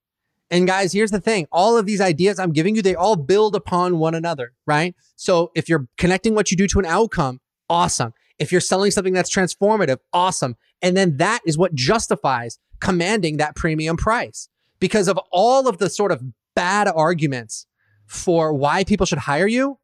[0.50, 1.48] And guys, here's the thing.
[1.50, 4.94] All of these ideas I'm giving you, they all build upon one another, right?
[5.16, 8.12] So if you're connecting what you do to an outcome, awesome.
[8.38, 10.56] If you're selling something that's transformative, awesome.
[10.82, 14.48] And then that is what justifies commanding that premium price
[14.80, 16.22] because of all of the sort of
[16.54, 17.66] bad arguments
[18.06, 19.78] for why people should hire you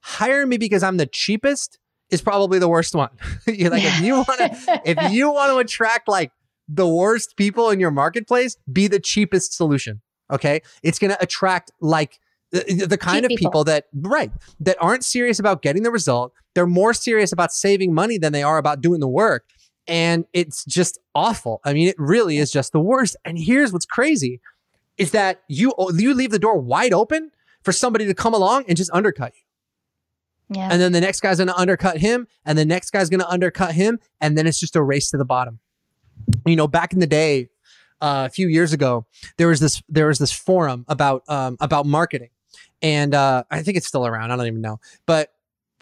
[0.00, 1.78] hire me because I'm the cheapest
[2.10, 3.10] is probably the worst one.
[3.46, 6.30] You're like, if you want to, if you want to attract like
[6.68, 10.00] the worst people in your marketplace, be the cheapest solution.
[10.30, 10.62] Okay.
[10.82, 12.18] It's going to attract like
[12.52, 13.50] the, the kind Cheap of people.
[13.50, 14.30] people that, right,
[14.60, 16.32] that aren't serious about getting the result.
[16.54, 19.44] They're more serious about saving money than they are about doing the work.
[19.88, 21.60] And it's just awful.
[21.64, 23.16] I mean, it really is just the worst.
[23.24, 24.40] And here's what's crazy
[24.98, 27.30] is that you, oh, you leave the door wide open
[27.62, 29.42] for somebody to come along and just undercut you.
[30.48, 30.68] Yeah.
[30.70, 33.28] And then the next guy's going to undercut him, and the next guy's going to
[33.28, 35.58] undercut him, and then it's just a race to the bottom.
[36.46, 37.48] You know, back in the day,
[38.00, 39.06] uh, a few years ago,
[39.38, 42.30] there was this there was this forum about um, about marketing,
[42.82, 44.30] and uh, I think it's still around.
[44.30, 45.30] I don't even know, but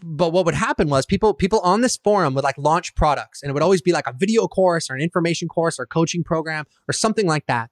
[0.02, 3.50] but what would happen was people people on this forum would like launch products, and
[3.50, 6.64] it would always be like a video course or an information course or coaching program
[6.88, 7.70] or something like that.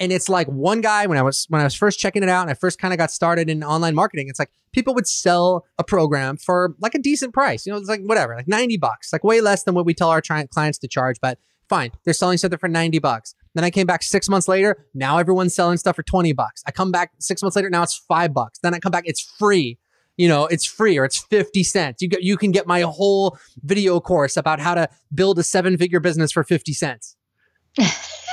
[0.00, 2.42] And it's like one guy when I was when I was first checking it out
[2.42, 5.64] and I first kind of got started in online marketing, it's like people would sell
[5.78, 7.66] a program for like a decent price.
[7.66, 10.10] You know, it's like whatever, like 90 bucks, like way less than what we tell
[10.10, 11.90] our tri- clients to charge, but fine.
[12.04, 13.34] They're selling something for 90 bucks.
[13.54, 14.86] Then I came back six months later.
[14.94, 16.62] Now everyone's selling stuff for 20 bucks.
[16.66, 17.70] I come back six months later.
[17.70, 18.58] Now it's five bucks.
[18.60, 19.04] Then I come back.
[19.06, 19.78] It's free.
[20.16, 22.02] You know, it's free or it's 50 cents.
[22.02, 25.76] You get, you can get my whole video course about how to build a seven
[25.76, 27.16] figure business for 50 cents.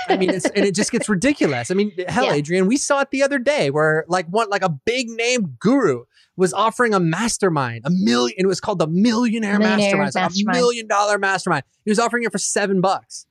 [0.08, 1.72] I mean, it's, and it just gets ridiculous.
[1.72, 2.34] I mean, hell, yeah.
[2.34, 6.04] Adrian, we saw it the other day where like one, like a big name guru
[6.36, 10.58] was offering a mastermind, a million, it was called the Millionaire, Millionaire mastermind, mastermind.
[10.58, 11.64] a million dollar mastermind.
[11.86, 13.26] He was offering it for seven bucks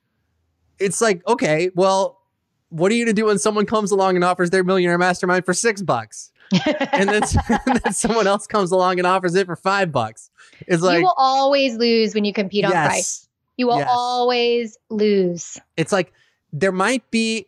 [0.79, 2.21] it's like, okay, well,
[2.69, 5.45] what are you going to do when someone comes along and offers their millionaire mastermind
[5.45, 6.31] for six bucks?
[6.91, 7.23] and, then,
[7.65, 10.29] and then someone else comes along and offers it for five bucks.
[10.67, 13.29] It's like you will always lose when you compete on yes, price.
[13.57, 13.87] You will yes.
[13.89, 15.57] always lose.
[15.77, 16.11] It's like
[16.51, 17.47] there might be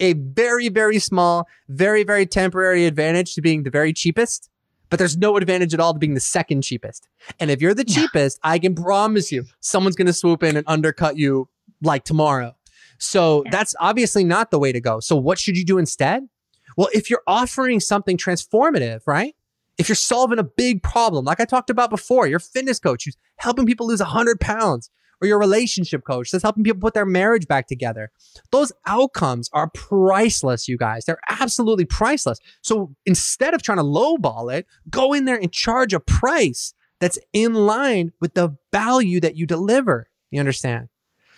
[0.00, 4.50] a very, very small, very, very temporary advantage to being the very cheapest,
[4.90, 7.08] but there's no advantage at all to being the second cheapest.
[7.40, 10.66] And if you're the cheapest, I can promise you someone's going to swoop in and
[10.68, 11.48] undercut you
[11.82, 12.54] like tomorrow.
[12.98, 13.50] So yeah.
[13.50, 15.00] that's obviously not the way to go.
[15.00, 16.28] So what should you do instead?
[16.76, 19.34] Well, if you're offering something transformative, right?
[19.78, 23.16] If you're solving a big problem, like I talked about before, your fitness coach who's
[23.36, 27.46] helping people lose 100 pounds, or your relationship coach that's helping people put their marriage
[27.46, 28.10] back together.
[28.52, 31.04] Those outcomes are priceless, you guys.
[31.04, 32.38] They're absolutely priceless.
[32.62, 37.18] So instead of trying to lowball it, go in there and charge a price that's
[37.32, 40.08] in line with the value that you deliver.
[40.30, 40.88] You understand?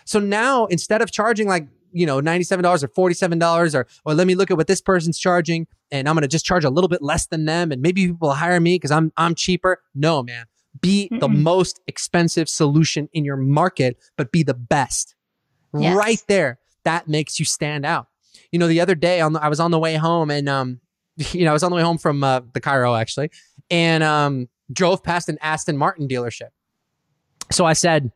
[0.05, 4.35] So now instead of charging like, you know, $97 or $47 or, or let me
[4.35, 7.03] look at what this person's charging and I'm going to just charge a little bit
[7.03, 9.83] less than them and maybe people will hire me because I'm, I'm cheaper.
[9.95, 10.47] No, man.
[10.81, 11.21] Be Mm-mm.
[11.21, 15.15] the most expensive solution in your market, but be the best.
[15.75, 15.97] Yes.
[15.97, 16.59] Right there.
[16.85, 18.09] That makes you stand out.
[18.53, 20.81] You know, the other day on the, I was on the way home and, um,
[21.17, 23.31] you know, I was on the way home from uh, the Cairo actually
[23.71, 26.51] and um, drove past an Aston Martin dealership.
[27.51, 28.13] So I said,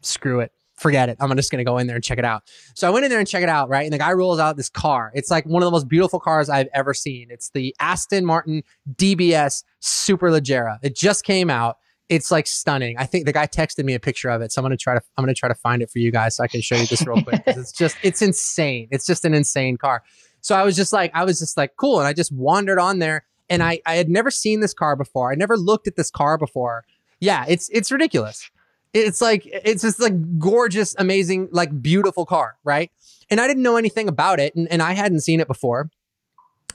[0.00, 1.16] screw it forget it.
[1.20, 2.44] I'm just going to go in there and check it out.
[2.74, 3.84] So I went in there and check it out, right?
[3.84, 5.12] And the guy rolls out this car.
[5.14, 7.28] It's like one of the most beautiful cars I've ever seen.
[7.30, 8.62] It's the Aston Martin
[8.94, 10.78] DBS Superleggera.
[10.82, 11.76] It just came out.
[12.10, 12.96] It's like stunning.
[12.98, 14.52] I think the guy texted me a picture of it.
[14.52, 16.44] So I'm to try to, I'm to try to find it for you guys so
[16.44, 17.42] I can show you this real quick.
[17.46, 18.88] it's just, it's insane.
[18.90, 20.02] It's just an insane car.
[20.42, 22.00] So I was just like, I was just like, cool.
[22.00, 25.32] And I just wandered on there and I, I had never seen this car before.
[25.32, 26.84] I never looked at this car before.
[27.20, 28.50] Yeah, it's, it's ridiculous.
[28.92, 32.90] It's like it's just like gorgeous, amazing, like beautiful car, right?
[33.30, 35.90] And I didn't know anything about it, and, and I hadn't seen it before.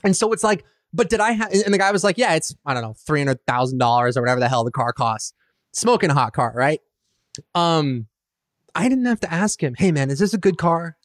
[0.02, 1.52] And so it's like, but did I have?
[1.52, 4.22] And the guy was like, "Yeah, it's I don't know, three hundred thousand dollars or
[4.22, 5.32] whatever the hell the car costs.
[5.72, 6.80] Smoking a hot car, right?"
[7.54, 8.06] Um,
[8.74, 10.96] I didn't have to ask him, "Hey, man, is this a good car?"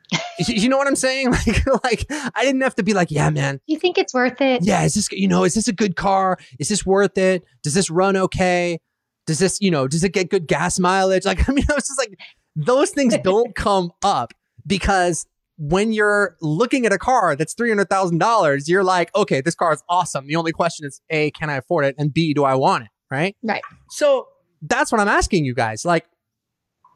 [0.38, 1.32] you know what I'm saying?
[1.46, 4.64] Like, like I didn't have to be like, "Yeah, man." You think it's worth it?
[4.64, 5.44] Yeah, is this you know?
[5.44, 6.38] Is this a good car?
[6.58, 7.44] Is this worth it?
[7.62, 8.78] Does this run okay?
[9.26, 11.24] does this, you know, does it get good gas mileage?
[11.24, 12.18] Like, I mean, I was just like,
[12.56, 14.32] those things don't come up
[14.66, 15.26] because
[15.62, 20.26] when you're looking at a car that's $300,000, you're like, okay, this car is awesome.
[20.26, 21.94] The only question is A, can I afford it?
[21.98, 22.90] And B, do I want it?
[23.12, 23.36] Right.
[23.44, 23.62] Right.
[23.88, 24.26] So
[24.60, 25.84] that's what I'm asking you guys.
[25.84, 26.06] Like,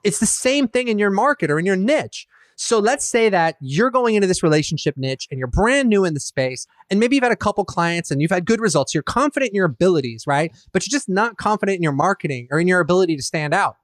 [0.03, 2.27] it's the same thing in your market or in your niche.
[2.57, 6.15] So let's say that you're going into this relationship niche and you're brand new in
[6.15, 8.95] the space and maybe you've had a couple clients and you've had good results.
[8.95, 10.51] You're confident in your abilities, right?
[10.73, 13.77] But you're just not confident in your marketing or in your ability to stand out.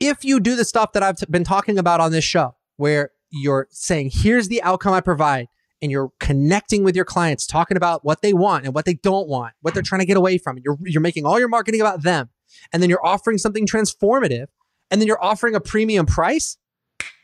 [0.00, 3.10] If you do the stuff that I've t- been talking about on this show, where
[3.30, 5.48] you're saying, here's the outcome I provide,
[5.82, 9.28] and you're connecting with your clients, talking about what they want and what they don't
[9.28, 10.58] want, what they're trying to get away from.
[10.64, 12.30] You're, you're making all your marketing about them.
[12.72, 14.46] And then you're offering something transformative.
[14.90, 16.56] And then you're offering a premium price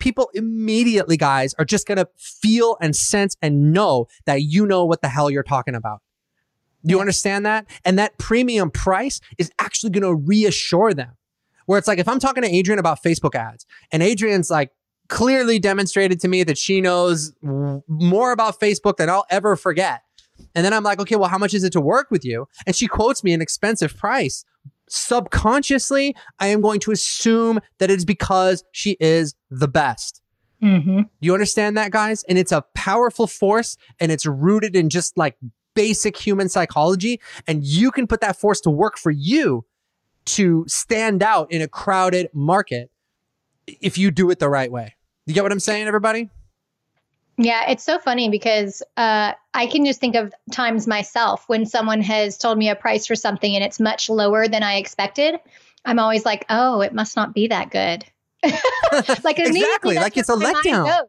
[0.03, 4.85] people immediately, guys, are just going to feel and sense and know that you know
[4.85, 6.01] what the hell you're talking about.
[6.85, 7.67] Do you understand that?
[7.85, 11.17] And that premium price is actually going to reassure them.
[11.67, 14.73] Where it's like, if I'm talking to Adrian about Facebook ads and Adrian's like
[15.13, 20.03] clearly demonstrated to me that she knows more about Facebook than I'll ever forget.
[20.55, 22.49] And then I'm like, okay, well, how much is it to work with you?
[22.67, 24.45] And she quotes me an expensive price
[24.89, 30.21] subconsciously, I am going to assume that it's because she is the best.
[30.63, 31.03] Mm-hmm.
[31.21, 32.25] You understand that, guys?
[32.25, 35.37] And it's a powerful force and it's rooted in just like
[35.75, 37.21] basic human psychology.
[37.47, 39.65] And you can put that force to work for you
[40.25, 42.91] to stand out in a crowded market
[43.67, 44.95] if you do it the right way.
[45.27, 46.31] You get what I'm saying, everybody?
[47.39, 52.03] Yeah, it's so funny because uh, I can just think of times myself when someone
[52.03, 55.37] has told me a price for something and it's much lower than I expected.
[55.85, 58.05] I'm always like, oh, it must not be that good.
[59.25, 61.07] like exactly, like it's a letdown.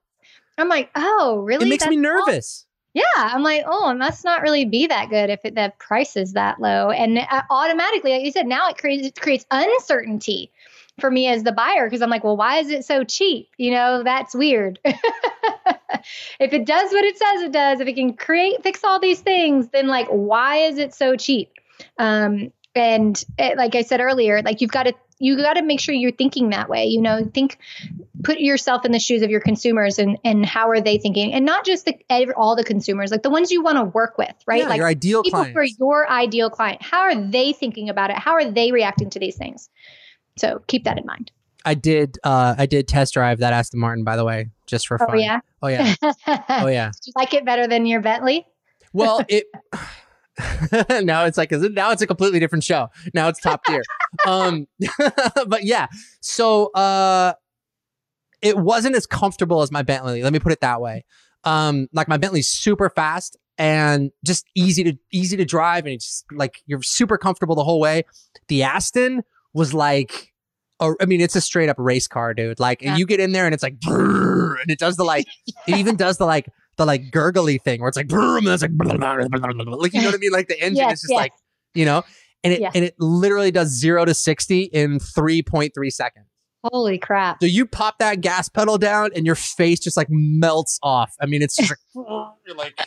[0.57, 1.65] I'm like, oh, really?
[1.65, 2.25] It makes That's me all?
[2.27, 2.65] nervous.
[2.93, 6.15] Yeah, I'm like, oh, it must not really be that good if it, the price
[6.15, 6.91] is that low.
[6.91, 10.51] And uh, automatically, like you said, now it creates it creates uncertainty
[10.99, 13.49] for me as the buyer because I'm like, well, why is it so cheap?
[13.57, 14.79] You know, that's weird.
[14.85, 19.21] if it does what it says it does, if it can create fix all these
[19.21, 21.51] things, then like, why is it so cheap?
[21.97, 25.79] Um, and it, like I said earlier, like you've got to you got to make
[25.79, 26.87] sure you're thinking that way.
[26.87, 27.57] You know, think
[28.23, 31.45] put yourself in the shoes of your consumers and and how are they thinking, and
[31.45, 34.61] not just the all the consumers, like the ones you want to work with, right?
[34.61, 35.57] Yeah, like your ideal people clients.
[35.57, 36.81] are your ideal client.
[36.81, 38.17] How are they thinking about it?
[38.17, 39.69] How are they reacting to these things?
[40.37, 41.31] So keep that in mind.
[41.65, 42.17] I did.
[42.23, 45.07] Uh, I did test drive that Aston Martin, by the way, just for fun.
[45.09, 45.19] Oh fun.
[45.19, 45.39] yeah.
[45.61, 45.95] Oh yeah.
[46.49, 46.87] Oh yeah.
[46.87, 48.45] Did you like it better than your Bentley?
[48.91, 49.45] Well, it.
[51.05, 52.89] now it's like now it's a completely different show.
[53.13, 53.83] Now it's top tier.
[54.27, 54.67] um,
[55.47, 55.87] but yeah.
[56.21, 57.33] So uh,
[58.41, 60.23] it wasn't as comfortable as my Bentley.
[60.23, 61.05] Let me put it that way.
[61.43, 66.05] Um, like my Bentley's super fast and just easy to easy to drive, and it's
[66.05, 68.03] just like you're super comfortable the whole way.
[68.47, 69.23] The Aston
[69.53, 70.31] was like.
[70.79, 72.59] a- I mean, it's a straight up race car, dude.
[72.59, 72.97] Like, Yeah.
[72.97, 75.25] you get in there and it's like, and it does the like,
[75.67, 78.71] it even does the like, the like gurgly thing where it's like, and it's like,
[78.71, 79.75] blah, blah, blah, blah, blah, blah.
[79.75, 80.31] like you know what I mean?
[80.31, 81.17] Like the engine Yes, is just yes.
[81.17, 81.33] like,
[81.75, 82.03] you know,
[82.43, 82.71] and it Yeah.
[82.75, 86.25] and it literally does zero to sixty in three point three seconds.
[86.65, 87.37] Holy crap!
[87.41, 91.13] So you pop that gas pedal down, and your face just like melts off.
[91.21, 91.79] I mean, it's just like,
[92.47, 92.79] you're like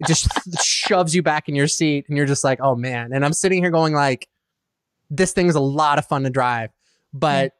[0.00, 0.28] it just
[0.64, 3.12] shoves you back in your seat, and you're just like, oh man.
[3.12, 4.28] And I'm sitting here going like,
[5.10, 6.70] this thing's a lot of fun to drive,
[7.12, 7.52] but.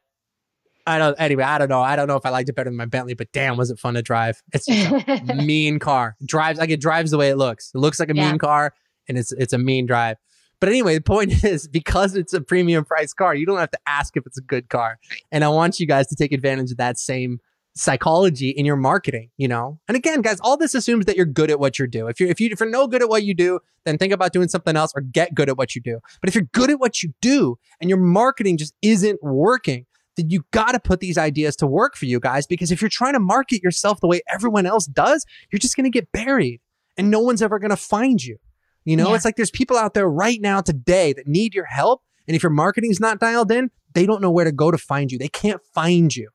[0.87, 1.15] I don't.
[1.21, 1.83] Anyway, I don't know.
[1.83, 3.79] I don't know if I liked it better than my Bentley, but damn, was it
[3.79, 4.43] fun to drive?
[4.55, 6.17] It's just a mean car.
[6.25, 7.71] Drives like it drives the way it looks.
[7.75, 8.31] It looks like a Yeah.
[8.31, 8.73] mean car,
[9.07, 10.17] and it's it's a mean drive.
[10.59, 13.79] But anyway, the point is because it's a premium price car, you don't have to
[13.87, 14.99] ask if it's a good car.
[15.31, 17.41] And I want you guys to take advantage of that same
[17.75, 19.79] psychology in your marketing, you know?
[19.89, 22.07] And again, guys, all this assumes that you're good at what you do.
[22.09, 24.33] If you're if you if you're no good at what you do, then think about
[24.33, 26.01] doing something else or get good at what you do.
[26.21, 30.31] But if you're good at what you do and your marketing just isn't working, then
[30.31, 33.15] you got to put these ideas to work for you guys because if you're trying
[33.15, 36.61] to market yourself the way everyone else does, you're just going to get buried
[36.97, 38.37] and no one's ever going to find you.
[38.85, 39.15] You know, Yeah.
[39.15, 42.03] it's like there's people out there right now today that need your help.
[42.27, 45.11] And if your marketing's not dialed in, they don't know where to go to find
[45.13, 45.19] you.
[45.19, 46.31] They can't find you.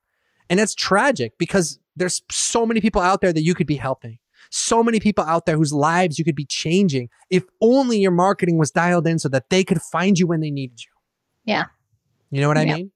[0.50, 4.20] And that's tragic because there's so many people out there that you could be helping.
[4.52, 8.58] So many people out there whose lives you could be changing if only your marketing
[8.58, 10.92] was dialed in so that they could find you when they needed you.
[11.46, 11.66] Yeah.
[12.32, 12.76] You know what I Yeah.
[12.76, 12.92] mean?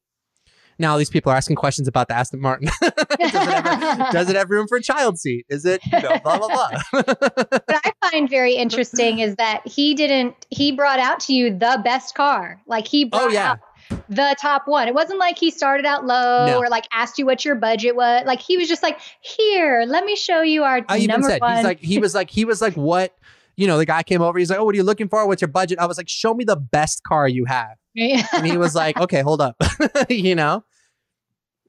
[0.82, 2.70] Now these people are asking questions about the Aston Martin.
[2.82, 5.46] does, it have, does it have room for a child seat?
[5.50, 6.70] Is it, you know, blah, blah, blah.
[6.92, 10.36] what I find very interesting is that he didn't.
[10.50, 12.62] He brought out to you the best car.
[12.66, 13.52] Like he oh, brought Oh, yeah.
[13.52, 13.60] out
[14.10, 14.88] the top one.
[14.88, 16.60] It wasn't like he started out low No.
[16.60, 18.24] or like asked you what your budget was.
[18.26, 21.56] Like he was just like, "Here, let me show you our I number said one."
[21.58, 23.16] he's like he was like he was like what
[23.58, 25.42] you know the guy came over he's like oh what are you looking for what's
[25.42, 27.76] your budget I was like show me the best car you have
[28.32, 29.58] and he was like okay hold up
[30.10, 30.64] you know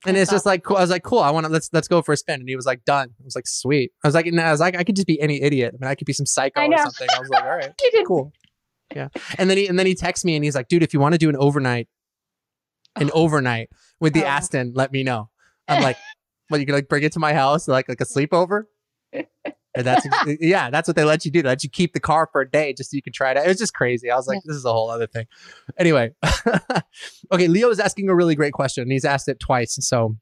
[0.06, 2.00] and it's just like cool I was like cool I want to let's let's go
[2.00, 4.26] for a spin and he was like done I was like sweet I was like
[4.26, 6.12] and I was like I could just be any idiot I mean I could be
[6.12, 7.72] some psycho or something I was like all right
[8.06, 8.32] cool
[8.94, 11.00] yeah and then he and then he texts me and he's like dude if you
[11.00, 11.88] want to do an overnight
[12.96, 13.22] an oh.
[13.24, 13.70] overnight
[14.00, 14.28] with the Oh.
[14.28, 15.30] Aston let me know
[15.68, 15.96] I'm like
[16.48, 18.64] what you can like bring it to my house like like a sleepover
[19.74, 20.06] and that's
[20.40, 21.42] yeah, that's what they let you do.
[21.42, 23.36] They let you keep the car for a day just so you can try it
[23.36, 23.44] out.
[23.44, 24.10] It was just crazy.
[24.10, 25.26] I was like, this is a whole other thing.
[25.78, 26.12] Anyway,
[27.32, 28.82] okay, Leo is asking a really great question.
[28.82, 30.16] and He's asked it twice, so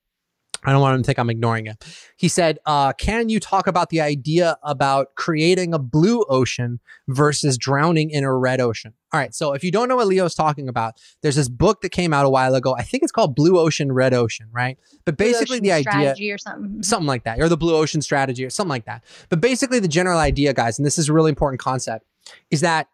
[0.64, 1.84] I don't want him to think I'm ignoring it.
[2.16, 7.56] He said, uh, "Can you talk about the idea about creating a blue ocean versus
[7.56, 10.68] drowning in a red ocean?" All right, so if you don't know what Leo's talking
[10.68, 12.74] about, there's this book that came out a while ago.
[12.76, 14.78] I think it's called Blue Ocean, Red Ocean, right?
[15.06, 16.82] But basically, the idea strategy or something.
[16.82, 19.04] something like that, or the blue ocean strategy, or something like that.
[19.28, 22.04] But basically, the general idea, guys, and this is a really important concept,
[22.50, 22.88] is that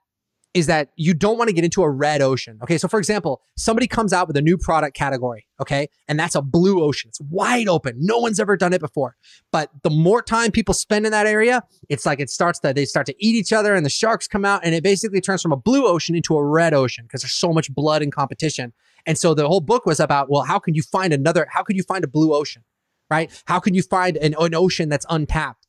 [0.54, 2.58] is that you don't want to get into a red ocean.
[2.62, 6.34] Okay, so for example, somebody comes out with a new product category, okay, and that's
[6.34, 7.08] a blue ocean.
[7.08, 7.96] It's wide open.
[7.98, 9.16] No one's ever done it before.
[9.52, 12.84] But the more time people spend in that area, it's like it starts that they
[12.84, 15.52] start to eat each other, and the sharks come out, and it basically turns from
[15.52, 18.72] a blue ocean into a red ocean because there's so much blood and competition.
[19.06, 21.46] And so the whole book was about, well, how can you find another?
[21.50, 22.62] How can you find a blue ocean?
[23.10, 23.42] right?
[23.46, 25.66] How can you find an, an ocean that's untapped?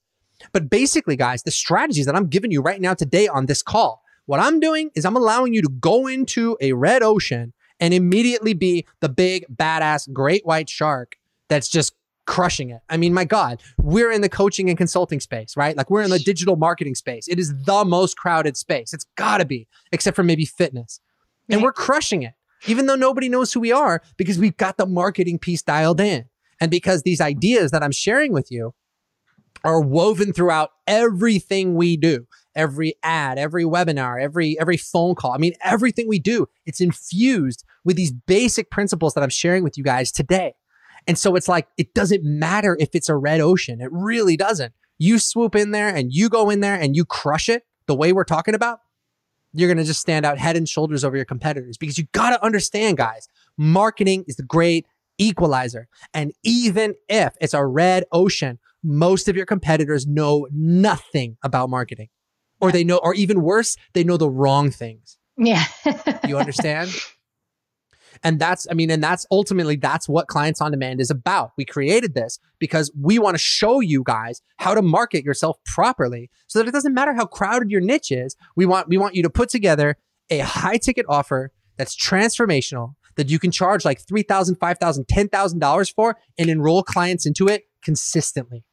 [0.51, 4.01] But basically, guys, the strategies that I'm giving you right now today on this call,
[4.25, 8.53] what I'm doing is I'm allowing you to go into a red ocean and immediately
[8.53, 11.15] be the big, badass, great white shark
[11.49, 11.93] that's just
[12.25, 12.81] crushing it.
[12.89, 15.77] I mean, my God, we're in the coaching and consulting space, right?
[15.77, 17.27] Like we're in the digital marketing space.
[17.27, 18.93] It is the most crowded space.
[18.93, 20.99] It's gotta be, except for maybe fitness.
[21.49, 22.33] And we're crushing it,
[22.65, 26.25] even though nobody knows who we are because we've got the marketing piece dialed in.
[26.59, 28.73] And because these ideas that I'm sharing with you
[29.65, 32.27] are woven throughout everything we do.
[32.55, 35.33] Every ad, every webinar, every every phone call.
[35.33, 39.77] I mean, everything we do, it's infused with these basic principles that I'm sharing with
[39.77, 40.53] you guys today.
[41.07, 43.81] And so it's like it doesn't matter if it's a red ocean.
[43.81, 44.73] It really doesn't.
[44.97, 48.13] You swoop in there and you go in there and you crush it the way
[48.13, 48.79] we're talking about.
[49.53, 52.31] You're going to just stand out head and shoulders over your competitors because you got
[52.31, 54.85] to understand, guys, marketing is the great
[55.17, 55.87] equalizer.
[56.13, 62.09] And even if it's a red ocean, most of your competitors know nothing about marketing
[62.61, 65.17] or they know, or even worse, they know the wrong things.
[65.37, 65.65] Yeah.
[66.27, 66.91] you understand?
[68.23, 71.51] And that's, I mean, and that's ultimately, that's what Clients on Demand is about.
[71.57, 76.29] We created this because we want to show you guys how to market yourself properly
[76.47, 78.35] so that it doesn't matter how crowded your niche is.
[78.55, 79.97] We want, we want you to put together
[80.29, 86.17] a high ticket offer that's transformational that you can charge like $3,000, $5,000, $10,000 for
[86.37, 88.63] and enroll clients into it consistently.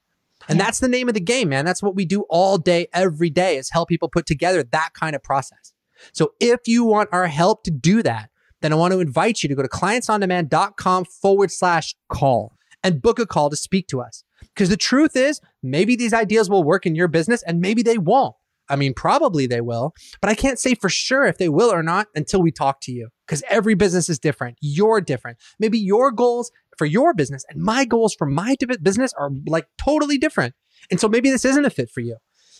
[0.49, 0.64] And yeah.
[0.64, 1.64] that's the name of the game, man.
[1.64, 5.14] That's what we do all day, every day is help people put together that kind
[5.14, 5.72] of process.
[6.12, 8.30] So if you want our help to do that,
[8.61, 13.18] then I want to invite you to go to clientsondemand.com forward slash call and book
[13.18, 14.24] a call to speak to us.
[14.40, 17.99] Because the truth is, maybe these ideas will work in your business and maybe they
[17.99, 18.34] won't.
[18.68, 21.82] I mean, probably they will, but I can't say for sure if they will or
[21.82, 24.59] not until we talk to you because every business is different.
[24.61, 25.39] You're different.
[25.59, 30.18] Maybe your goals for your business and my goals for my business are like totally
[30.18, 30.55] different.
[30.91, 32.18] And so maybe this isn't a fit for you.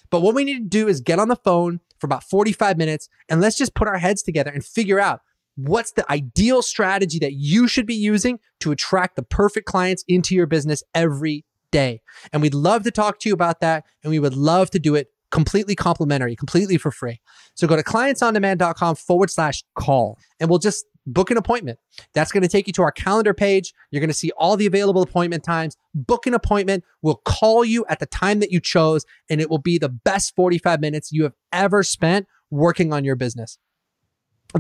[0.09, 3.11] But what we need to do is get on the phone for about 45 minutes
[3.29, 5.21] and let's just put our heads together and figure out
[5.57, 10.35] what's the ideal strategy that you should be using to attract the perfect clients into
[10.35, 12.01] your business every day.
[12.33, 13.85] And we'd love to talk to you about that.
[14.03, 17.21] And we would love to do it completely complimentary, completely for free.
[17.55, 21.79] So go to clientsondemand.com forward slash call and we'll just book an appointment.
[22.15, 23.73] That's going to take you to our calendar page.
[23.91, 25.77] You're going to see all the available appointment times.
[25.95, 26.85] Book an appointment.
[27.01, 30.37] We'll call you at the time that you chose, and it will be the best
[30.37, 33.59] 45 minutes you have ever spent working on your business.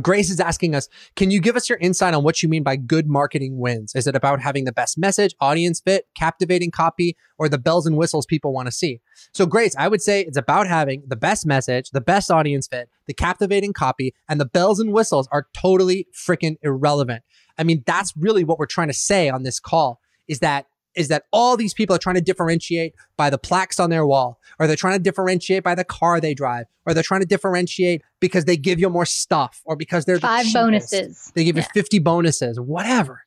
[0.01, 2.77] Grace is asking us, can you give us your insight on what you mean by
[2.77, 3.95] good marketing wins?
[3.95, 7.97] Is it about having the best message, audience fit, captivating copy, or the bells and
[7.97, 9.01] whistles people want to see?
[9.35, 12.89] So, Grace, I would say it's about having the best message, the best audience fit,
[13.07, 17.23] the captivating copy, and the bells and whistles are totally freaking irrelevant.
[17.59, 21.09] I mean, that's really what we're trying to say on this call is that is
[21.09, 24.67] that all these people are trying to differentiate by the plaques on their wall, or
[24.67, 28.45] they're trying to differentiate by the car they drive, or they're trying to differentiate because
[28.45, 31.33] they give you more stuff, or because they're five the bonuses.
[31.35, 31.63] They give yeah.
[31.63, 33.23] you 50 bonuses, whatever.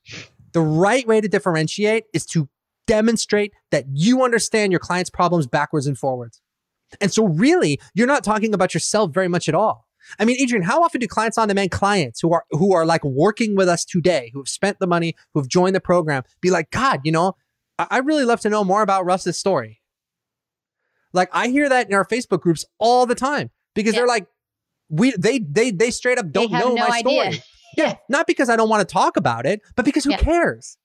[0.52, 2.48] The right way to differentiate is to
[2.88, 6.42] demonstrate that you understand your client's problems backwards and forwards.
[7.02, 9.86] And so really, you're not talking about yourself very much at all.
[10.20, 13.04] I mean, Adrian, how often do clients on demand clients who are who are like
[13.04, 16.52] working with us today, who have spent the money, who have joined the program, be
[16.52, 17.36] like, God, you know,
[17.78, 19.82] I really love to know more about Russ's story.
[21.14, 24.02] Like I hear that in our Facebook groups all the time because yeah.
[24.02, 24.28] they're like,
[24.90, 27.32] we they they they straight up don't know no my idea.
[27.32, 27.44] story.
[27.78, 27.84] Yeah.
[27.88, 27.96] yeah.
[28.10, 30.18] Not because I don't want to talk about it, but because who yeah.
[30.18, 30.78] cares?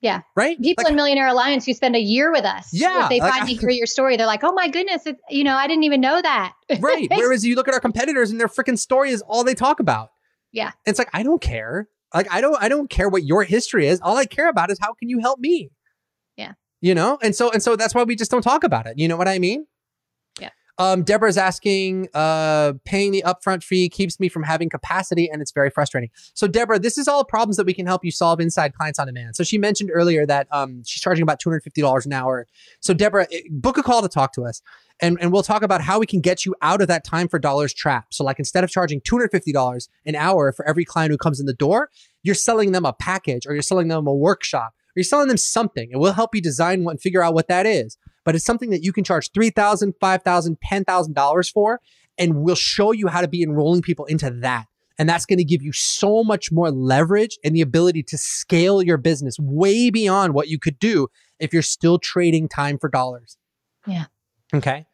[0.00, 0.20] Yeah.
[0.36, 0.60] Right.
[0.60, 2.68] People like, in Millionaire Alliance who spend a year with us.
[2.72, 3.04] Yeah.
[3.04, 5.56] If they like, finally hear your story, they're like, oh my goodness, it, you know,
[5.56, 6.52] I didn't even know that.
[6.80, 7.08] right.
[7.10, 10.10] Whereas you look at our competitors and their freaking story is all they talk about.
[10.52, 10.72] Yeah.
[10.84, 11.88] It's like, I don't care.
[12.14, 14.00] Like, I don't, I don't care what your history is.
[14.00, 15.70] All I care about is how can you help me?
[16.80, 17.18] You know?
[17.22, 18.98] And so and so that's why we just don't talk about it.
[18.98, 19.66] You know what i mean?
[20.40, 20.50] Yeah.
[20.78, 25.52] Um deborah's asking uh paying the upfront fee keeps me from having capacity and it's
[25.52, 26.10] very frustrating.
[26.34, 29.06] So deborah this is all problems that we can help you solve inside clients on
[29.06, 29.36] demand.
[29.36, 32.46] So she mentioned earlier that um she's charging about $250 an hour.
[32.80, 34.62] So deborah eh, book a call to talk to us
[35.00, 37.38] and, and we'll talk about how we can get you out of that time for
[37.38, 38.06] dollars trap.
[38.12, 41.52] So like instead of charging $250 an hour for every client who comes in the
[41.52, 41.90] door,
[42.22, 45.90] you're selling them a package or you're selling them a workshop you're selling them something
[45.92, 47.98] and we'll help you design one, figure out what that is.
[48.24, 51.80] But it's something that you can charge $3,000, $5,000, $10,000 for.
[52.18, 54.66] And we'll show you how to be enrolling people into that.
[54.98, 58.82] And that's going to give you so much more leverage and the ability to scale
[58.82, 63.36] your business way beyond what you could do if you're still trading time for dollars.
[63.86, 64.06] Yeah.
[64.54, 64.86] Okay.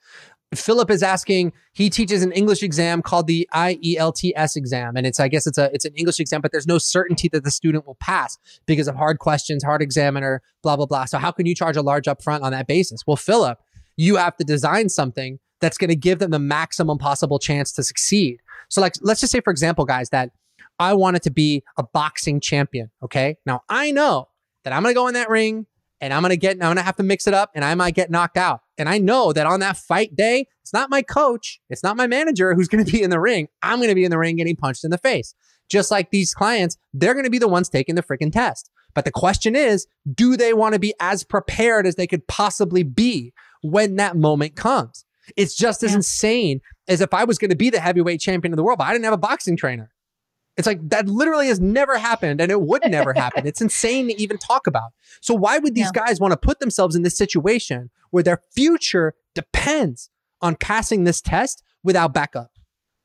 [0.54, 4.96] Philip is asking, he teaches an English exam called the IELTS exam.
[4.96, 7.44] And it's, I guess it's a, it's an English exam, but there's no certainty that
[7.44, 11.06] the student will pass because of hard questions, hard examiner, blah, blah, blah.
[11.06, 13.02] So how can you charge a large upfront on that basis?
[13.06, 13.58] Well, Philip,
[13.96, 17.82] you have to design something that's going to give them the maximum possible chance to
[17.82, 18.40] succeed.
[18.68, 20.30] So like, let's just say, for example, guys, that
[20.78, 22.90] I wanted to be a boxing champion.
[23.02, 23.36] Okay.
[23.46, 24.28] Now I know
[24.64, 25.66] that I'm going to go in that ring
[26.02, 28.10] and I'm gonna get, I'm gonna have to mix it up, and I might get
[28.10, 28.60] knocked out.
[28.76, 32.06] And I know that on that fight day, it's not my coach, it's not my
[32.06, 33.48] manager who's gonna be in the ring.
[33.62, 35.34] I'm gonna be in the ring getting punched in the face.
[35.70, 38.68] Just like these clients, they're gonna be the ones taking the freaking test.
[38.94, 42.82] But the question is, do they want to be as prepared as they could possibly
[42.82, 43.32] be?
[43.64, 45.04] when that moment comes.
[45.36, 45.98] It's just as Yeah.
[45.98, 48.92] insane as if I was to be the heavyweight champion of the world, but I
[48.92, 49.92] didn't have a boxing trainer.
[50.56, 53.46] It's like that literally has never happened and it would never happen.
[53.46, 54.92] It's insane to even talk about.
[55.20, 59.14] So, why would these guys want to put themselves in this situation where their future
[59.34, 62.50] depends on passing this test without backup?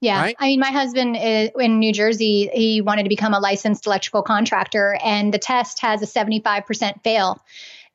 [0.01, 0.21] Yeah.
[0.21, 0.35] Right?
[0.39, 4.21] I mean, my husband is in New Jersey, he wanted to become a licensed electrical
[4.21, 7.41] contractor, and the test has a 75% fail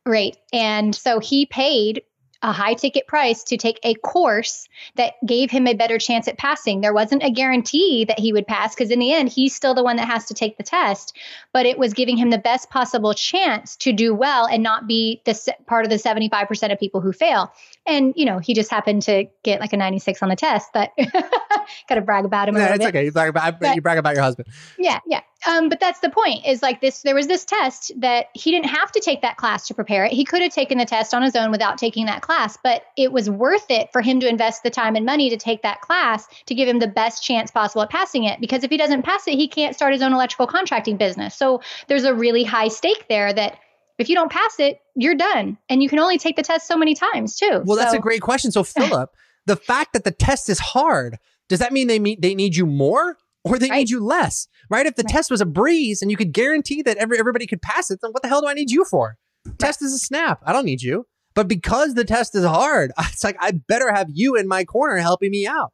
[0.05, 0.37] rate.
[0.53, 2.03] And so he paid
[2.43, 6.39] a high ticket price to take a course that gave him a better chance at
[6.39, 6.81] passing.
[6.81, 9.85] There wasn't a guarantee that he would pass because in the end he's still the
[9.85, 11.17] one that has to take the test,
[11.53, 15.23] but it was giving him the best possible chance to do well and not be
[15.25, 17.53] the part of the 75% of people who fail.
[17.87, 20.93] And you know, he just happened to get like a 96 on the test, but
[21.89, 22.89] got to brag about him little it's bit.
[22.89, 23.05] okay.
[23.07, 24.49] You brag about, But- you brag about your husband.
[24.79, 25.21] Yeah, yeah.
[25.49, 26.47] Um, but that's the point.
[26.47, 27.03] Is like this.
[27.03, 30.13] There was this test that he didn't have to take that class to prepare it.
[30.13, 32.57] He could have taken the test on his own without taking that class.
[32.63, 35.63] But it was worth it for him to invest the time and money to take
[35.63, 38.41] that class to give him the best chance possible at passing it.
[38.41, 41.35] Because if he doesn't pass it, he can't start his own electrical contracting business.
[41.35, 43.59] So there's a really high stake there that
[43.99, 46.77] if you don't pass it, you're done, and you can only take the test so
[46.77, 47.63] many times too.
[47.65, 48.51] Well, that's a great question.
[48.53, 49.11] So, Philip,
[49.47, 51.19] the fact that the test is hard,
[51.49, 53.79] does that mean they meet, they need you more or they Right.
[53.79, 54.47] need you less?
[54.71, 54.87] Right?
[54.87, 55.13] If the Right.
[55.13, 58.11] test was a breeze and you could guarantee that every, everybody could pass it, then
[58.13, 59.17] what the hell do I need you for?
[59.59, 60.41] Test is a snap.
[60.47, 61.07] I don't need you.
[61.35, 64.97] But because the test is hard, it's like I better have you in my corner
[64.99, 65.73] helping me out.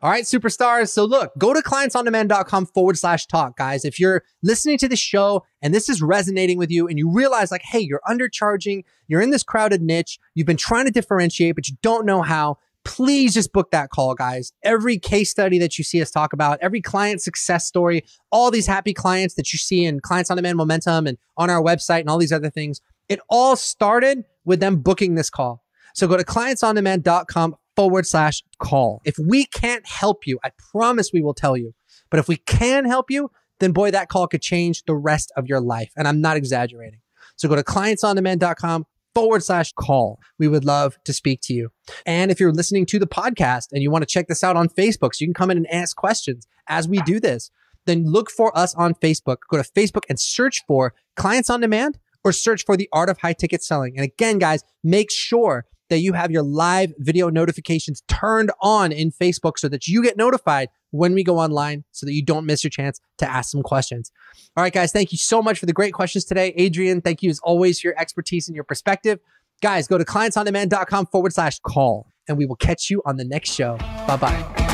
[0.00, 0.90] All right, superstars.
[0.90, 3.84] So look, go to clientsondemand.com forward slash talk, guys.
[3.84, 7.50] If you're listening to the show and this is resonating with you and you realize
[7.50, 11.68] like, hey, you're undercharging, you're in this crowded niche, you've been trying to differentiate, but
[11.68, 14.52] you don't know how, please just book that call, guys.
[14.62, 18.68] Every case study that you see us talk about, every client success story, all these
[18.68, 22.08] happy clients that you see in Clients on Demand Momentum and on our website and
[22.08, 25.64] all these other things, it all started with them booking this call.
[25.94, 29.00] So go to clientsondemand.com forward slash call.
[29.04, 31.74] If we can't help you, I promise we will tell you.
[32.10, 35.46] But if we can help you, then boy, that call could change the rest of
[35.46, 35.92] your life.
[35.96, 36.98] And I'm not exaggerating.
[37.36, 40.18] So go to clientsondemand.com forward slash call.
[40.40, 41.70] We would love to speak to you.
[42.04, 44.68] And if you're listening to the podcast and you want to check this out on
[44.68, 47.52] Facebook, so you can come in and ask questions as we do this,
[47.86, 49.36] then look for us on Facebook.
[49.48, 53.18] Go to Facebook and search for Clients on Demand or search for the art of
[53.18, 53.96] high ticket selling.
[53.96, 59.10] And again, guys, make sure that you have your live video notifications turned on in
[59.10, 62.64] Facebook so that you get notified when we go online so that you don't miss
[62.64, 64.10] your chance to ask some questions.
[64.56, 66.52] All right, guys, thank you so much for the great questions today.
[66.56, 69.18] Adrian, thank you as always for your expertise and your perspective.
[69.60, 73.52] Guys, go to clientsondemand.com forward slash call and we will catch you on the next
[73.54, 73.76] show.
[74.06, 74.68] Bye bye.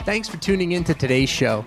[0.00, 1.66] Thanks for tuning in to today's show.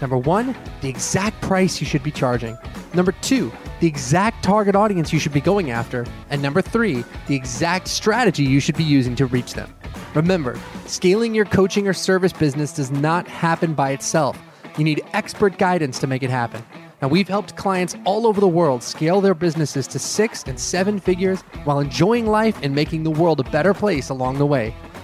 [0.00, 2.58] Number one, the exact price you should be charging.
[2.94, 6.06] Number two, the exact target audience you should be going after.
[6.30, 9.74] And number three, the exact strategy you should be using to reach them.
[10.14, 14.38] Remember, scaling your coaching or service business does not happen by itself.
[14.78, 16.64] You need expert guidance to make it happen.
[17.02, 20.98] Now, we've helped clients all over the world scale their businesses to six and seven
[20.98, 24.74] figures while enjoying life and making the world a better place along the way.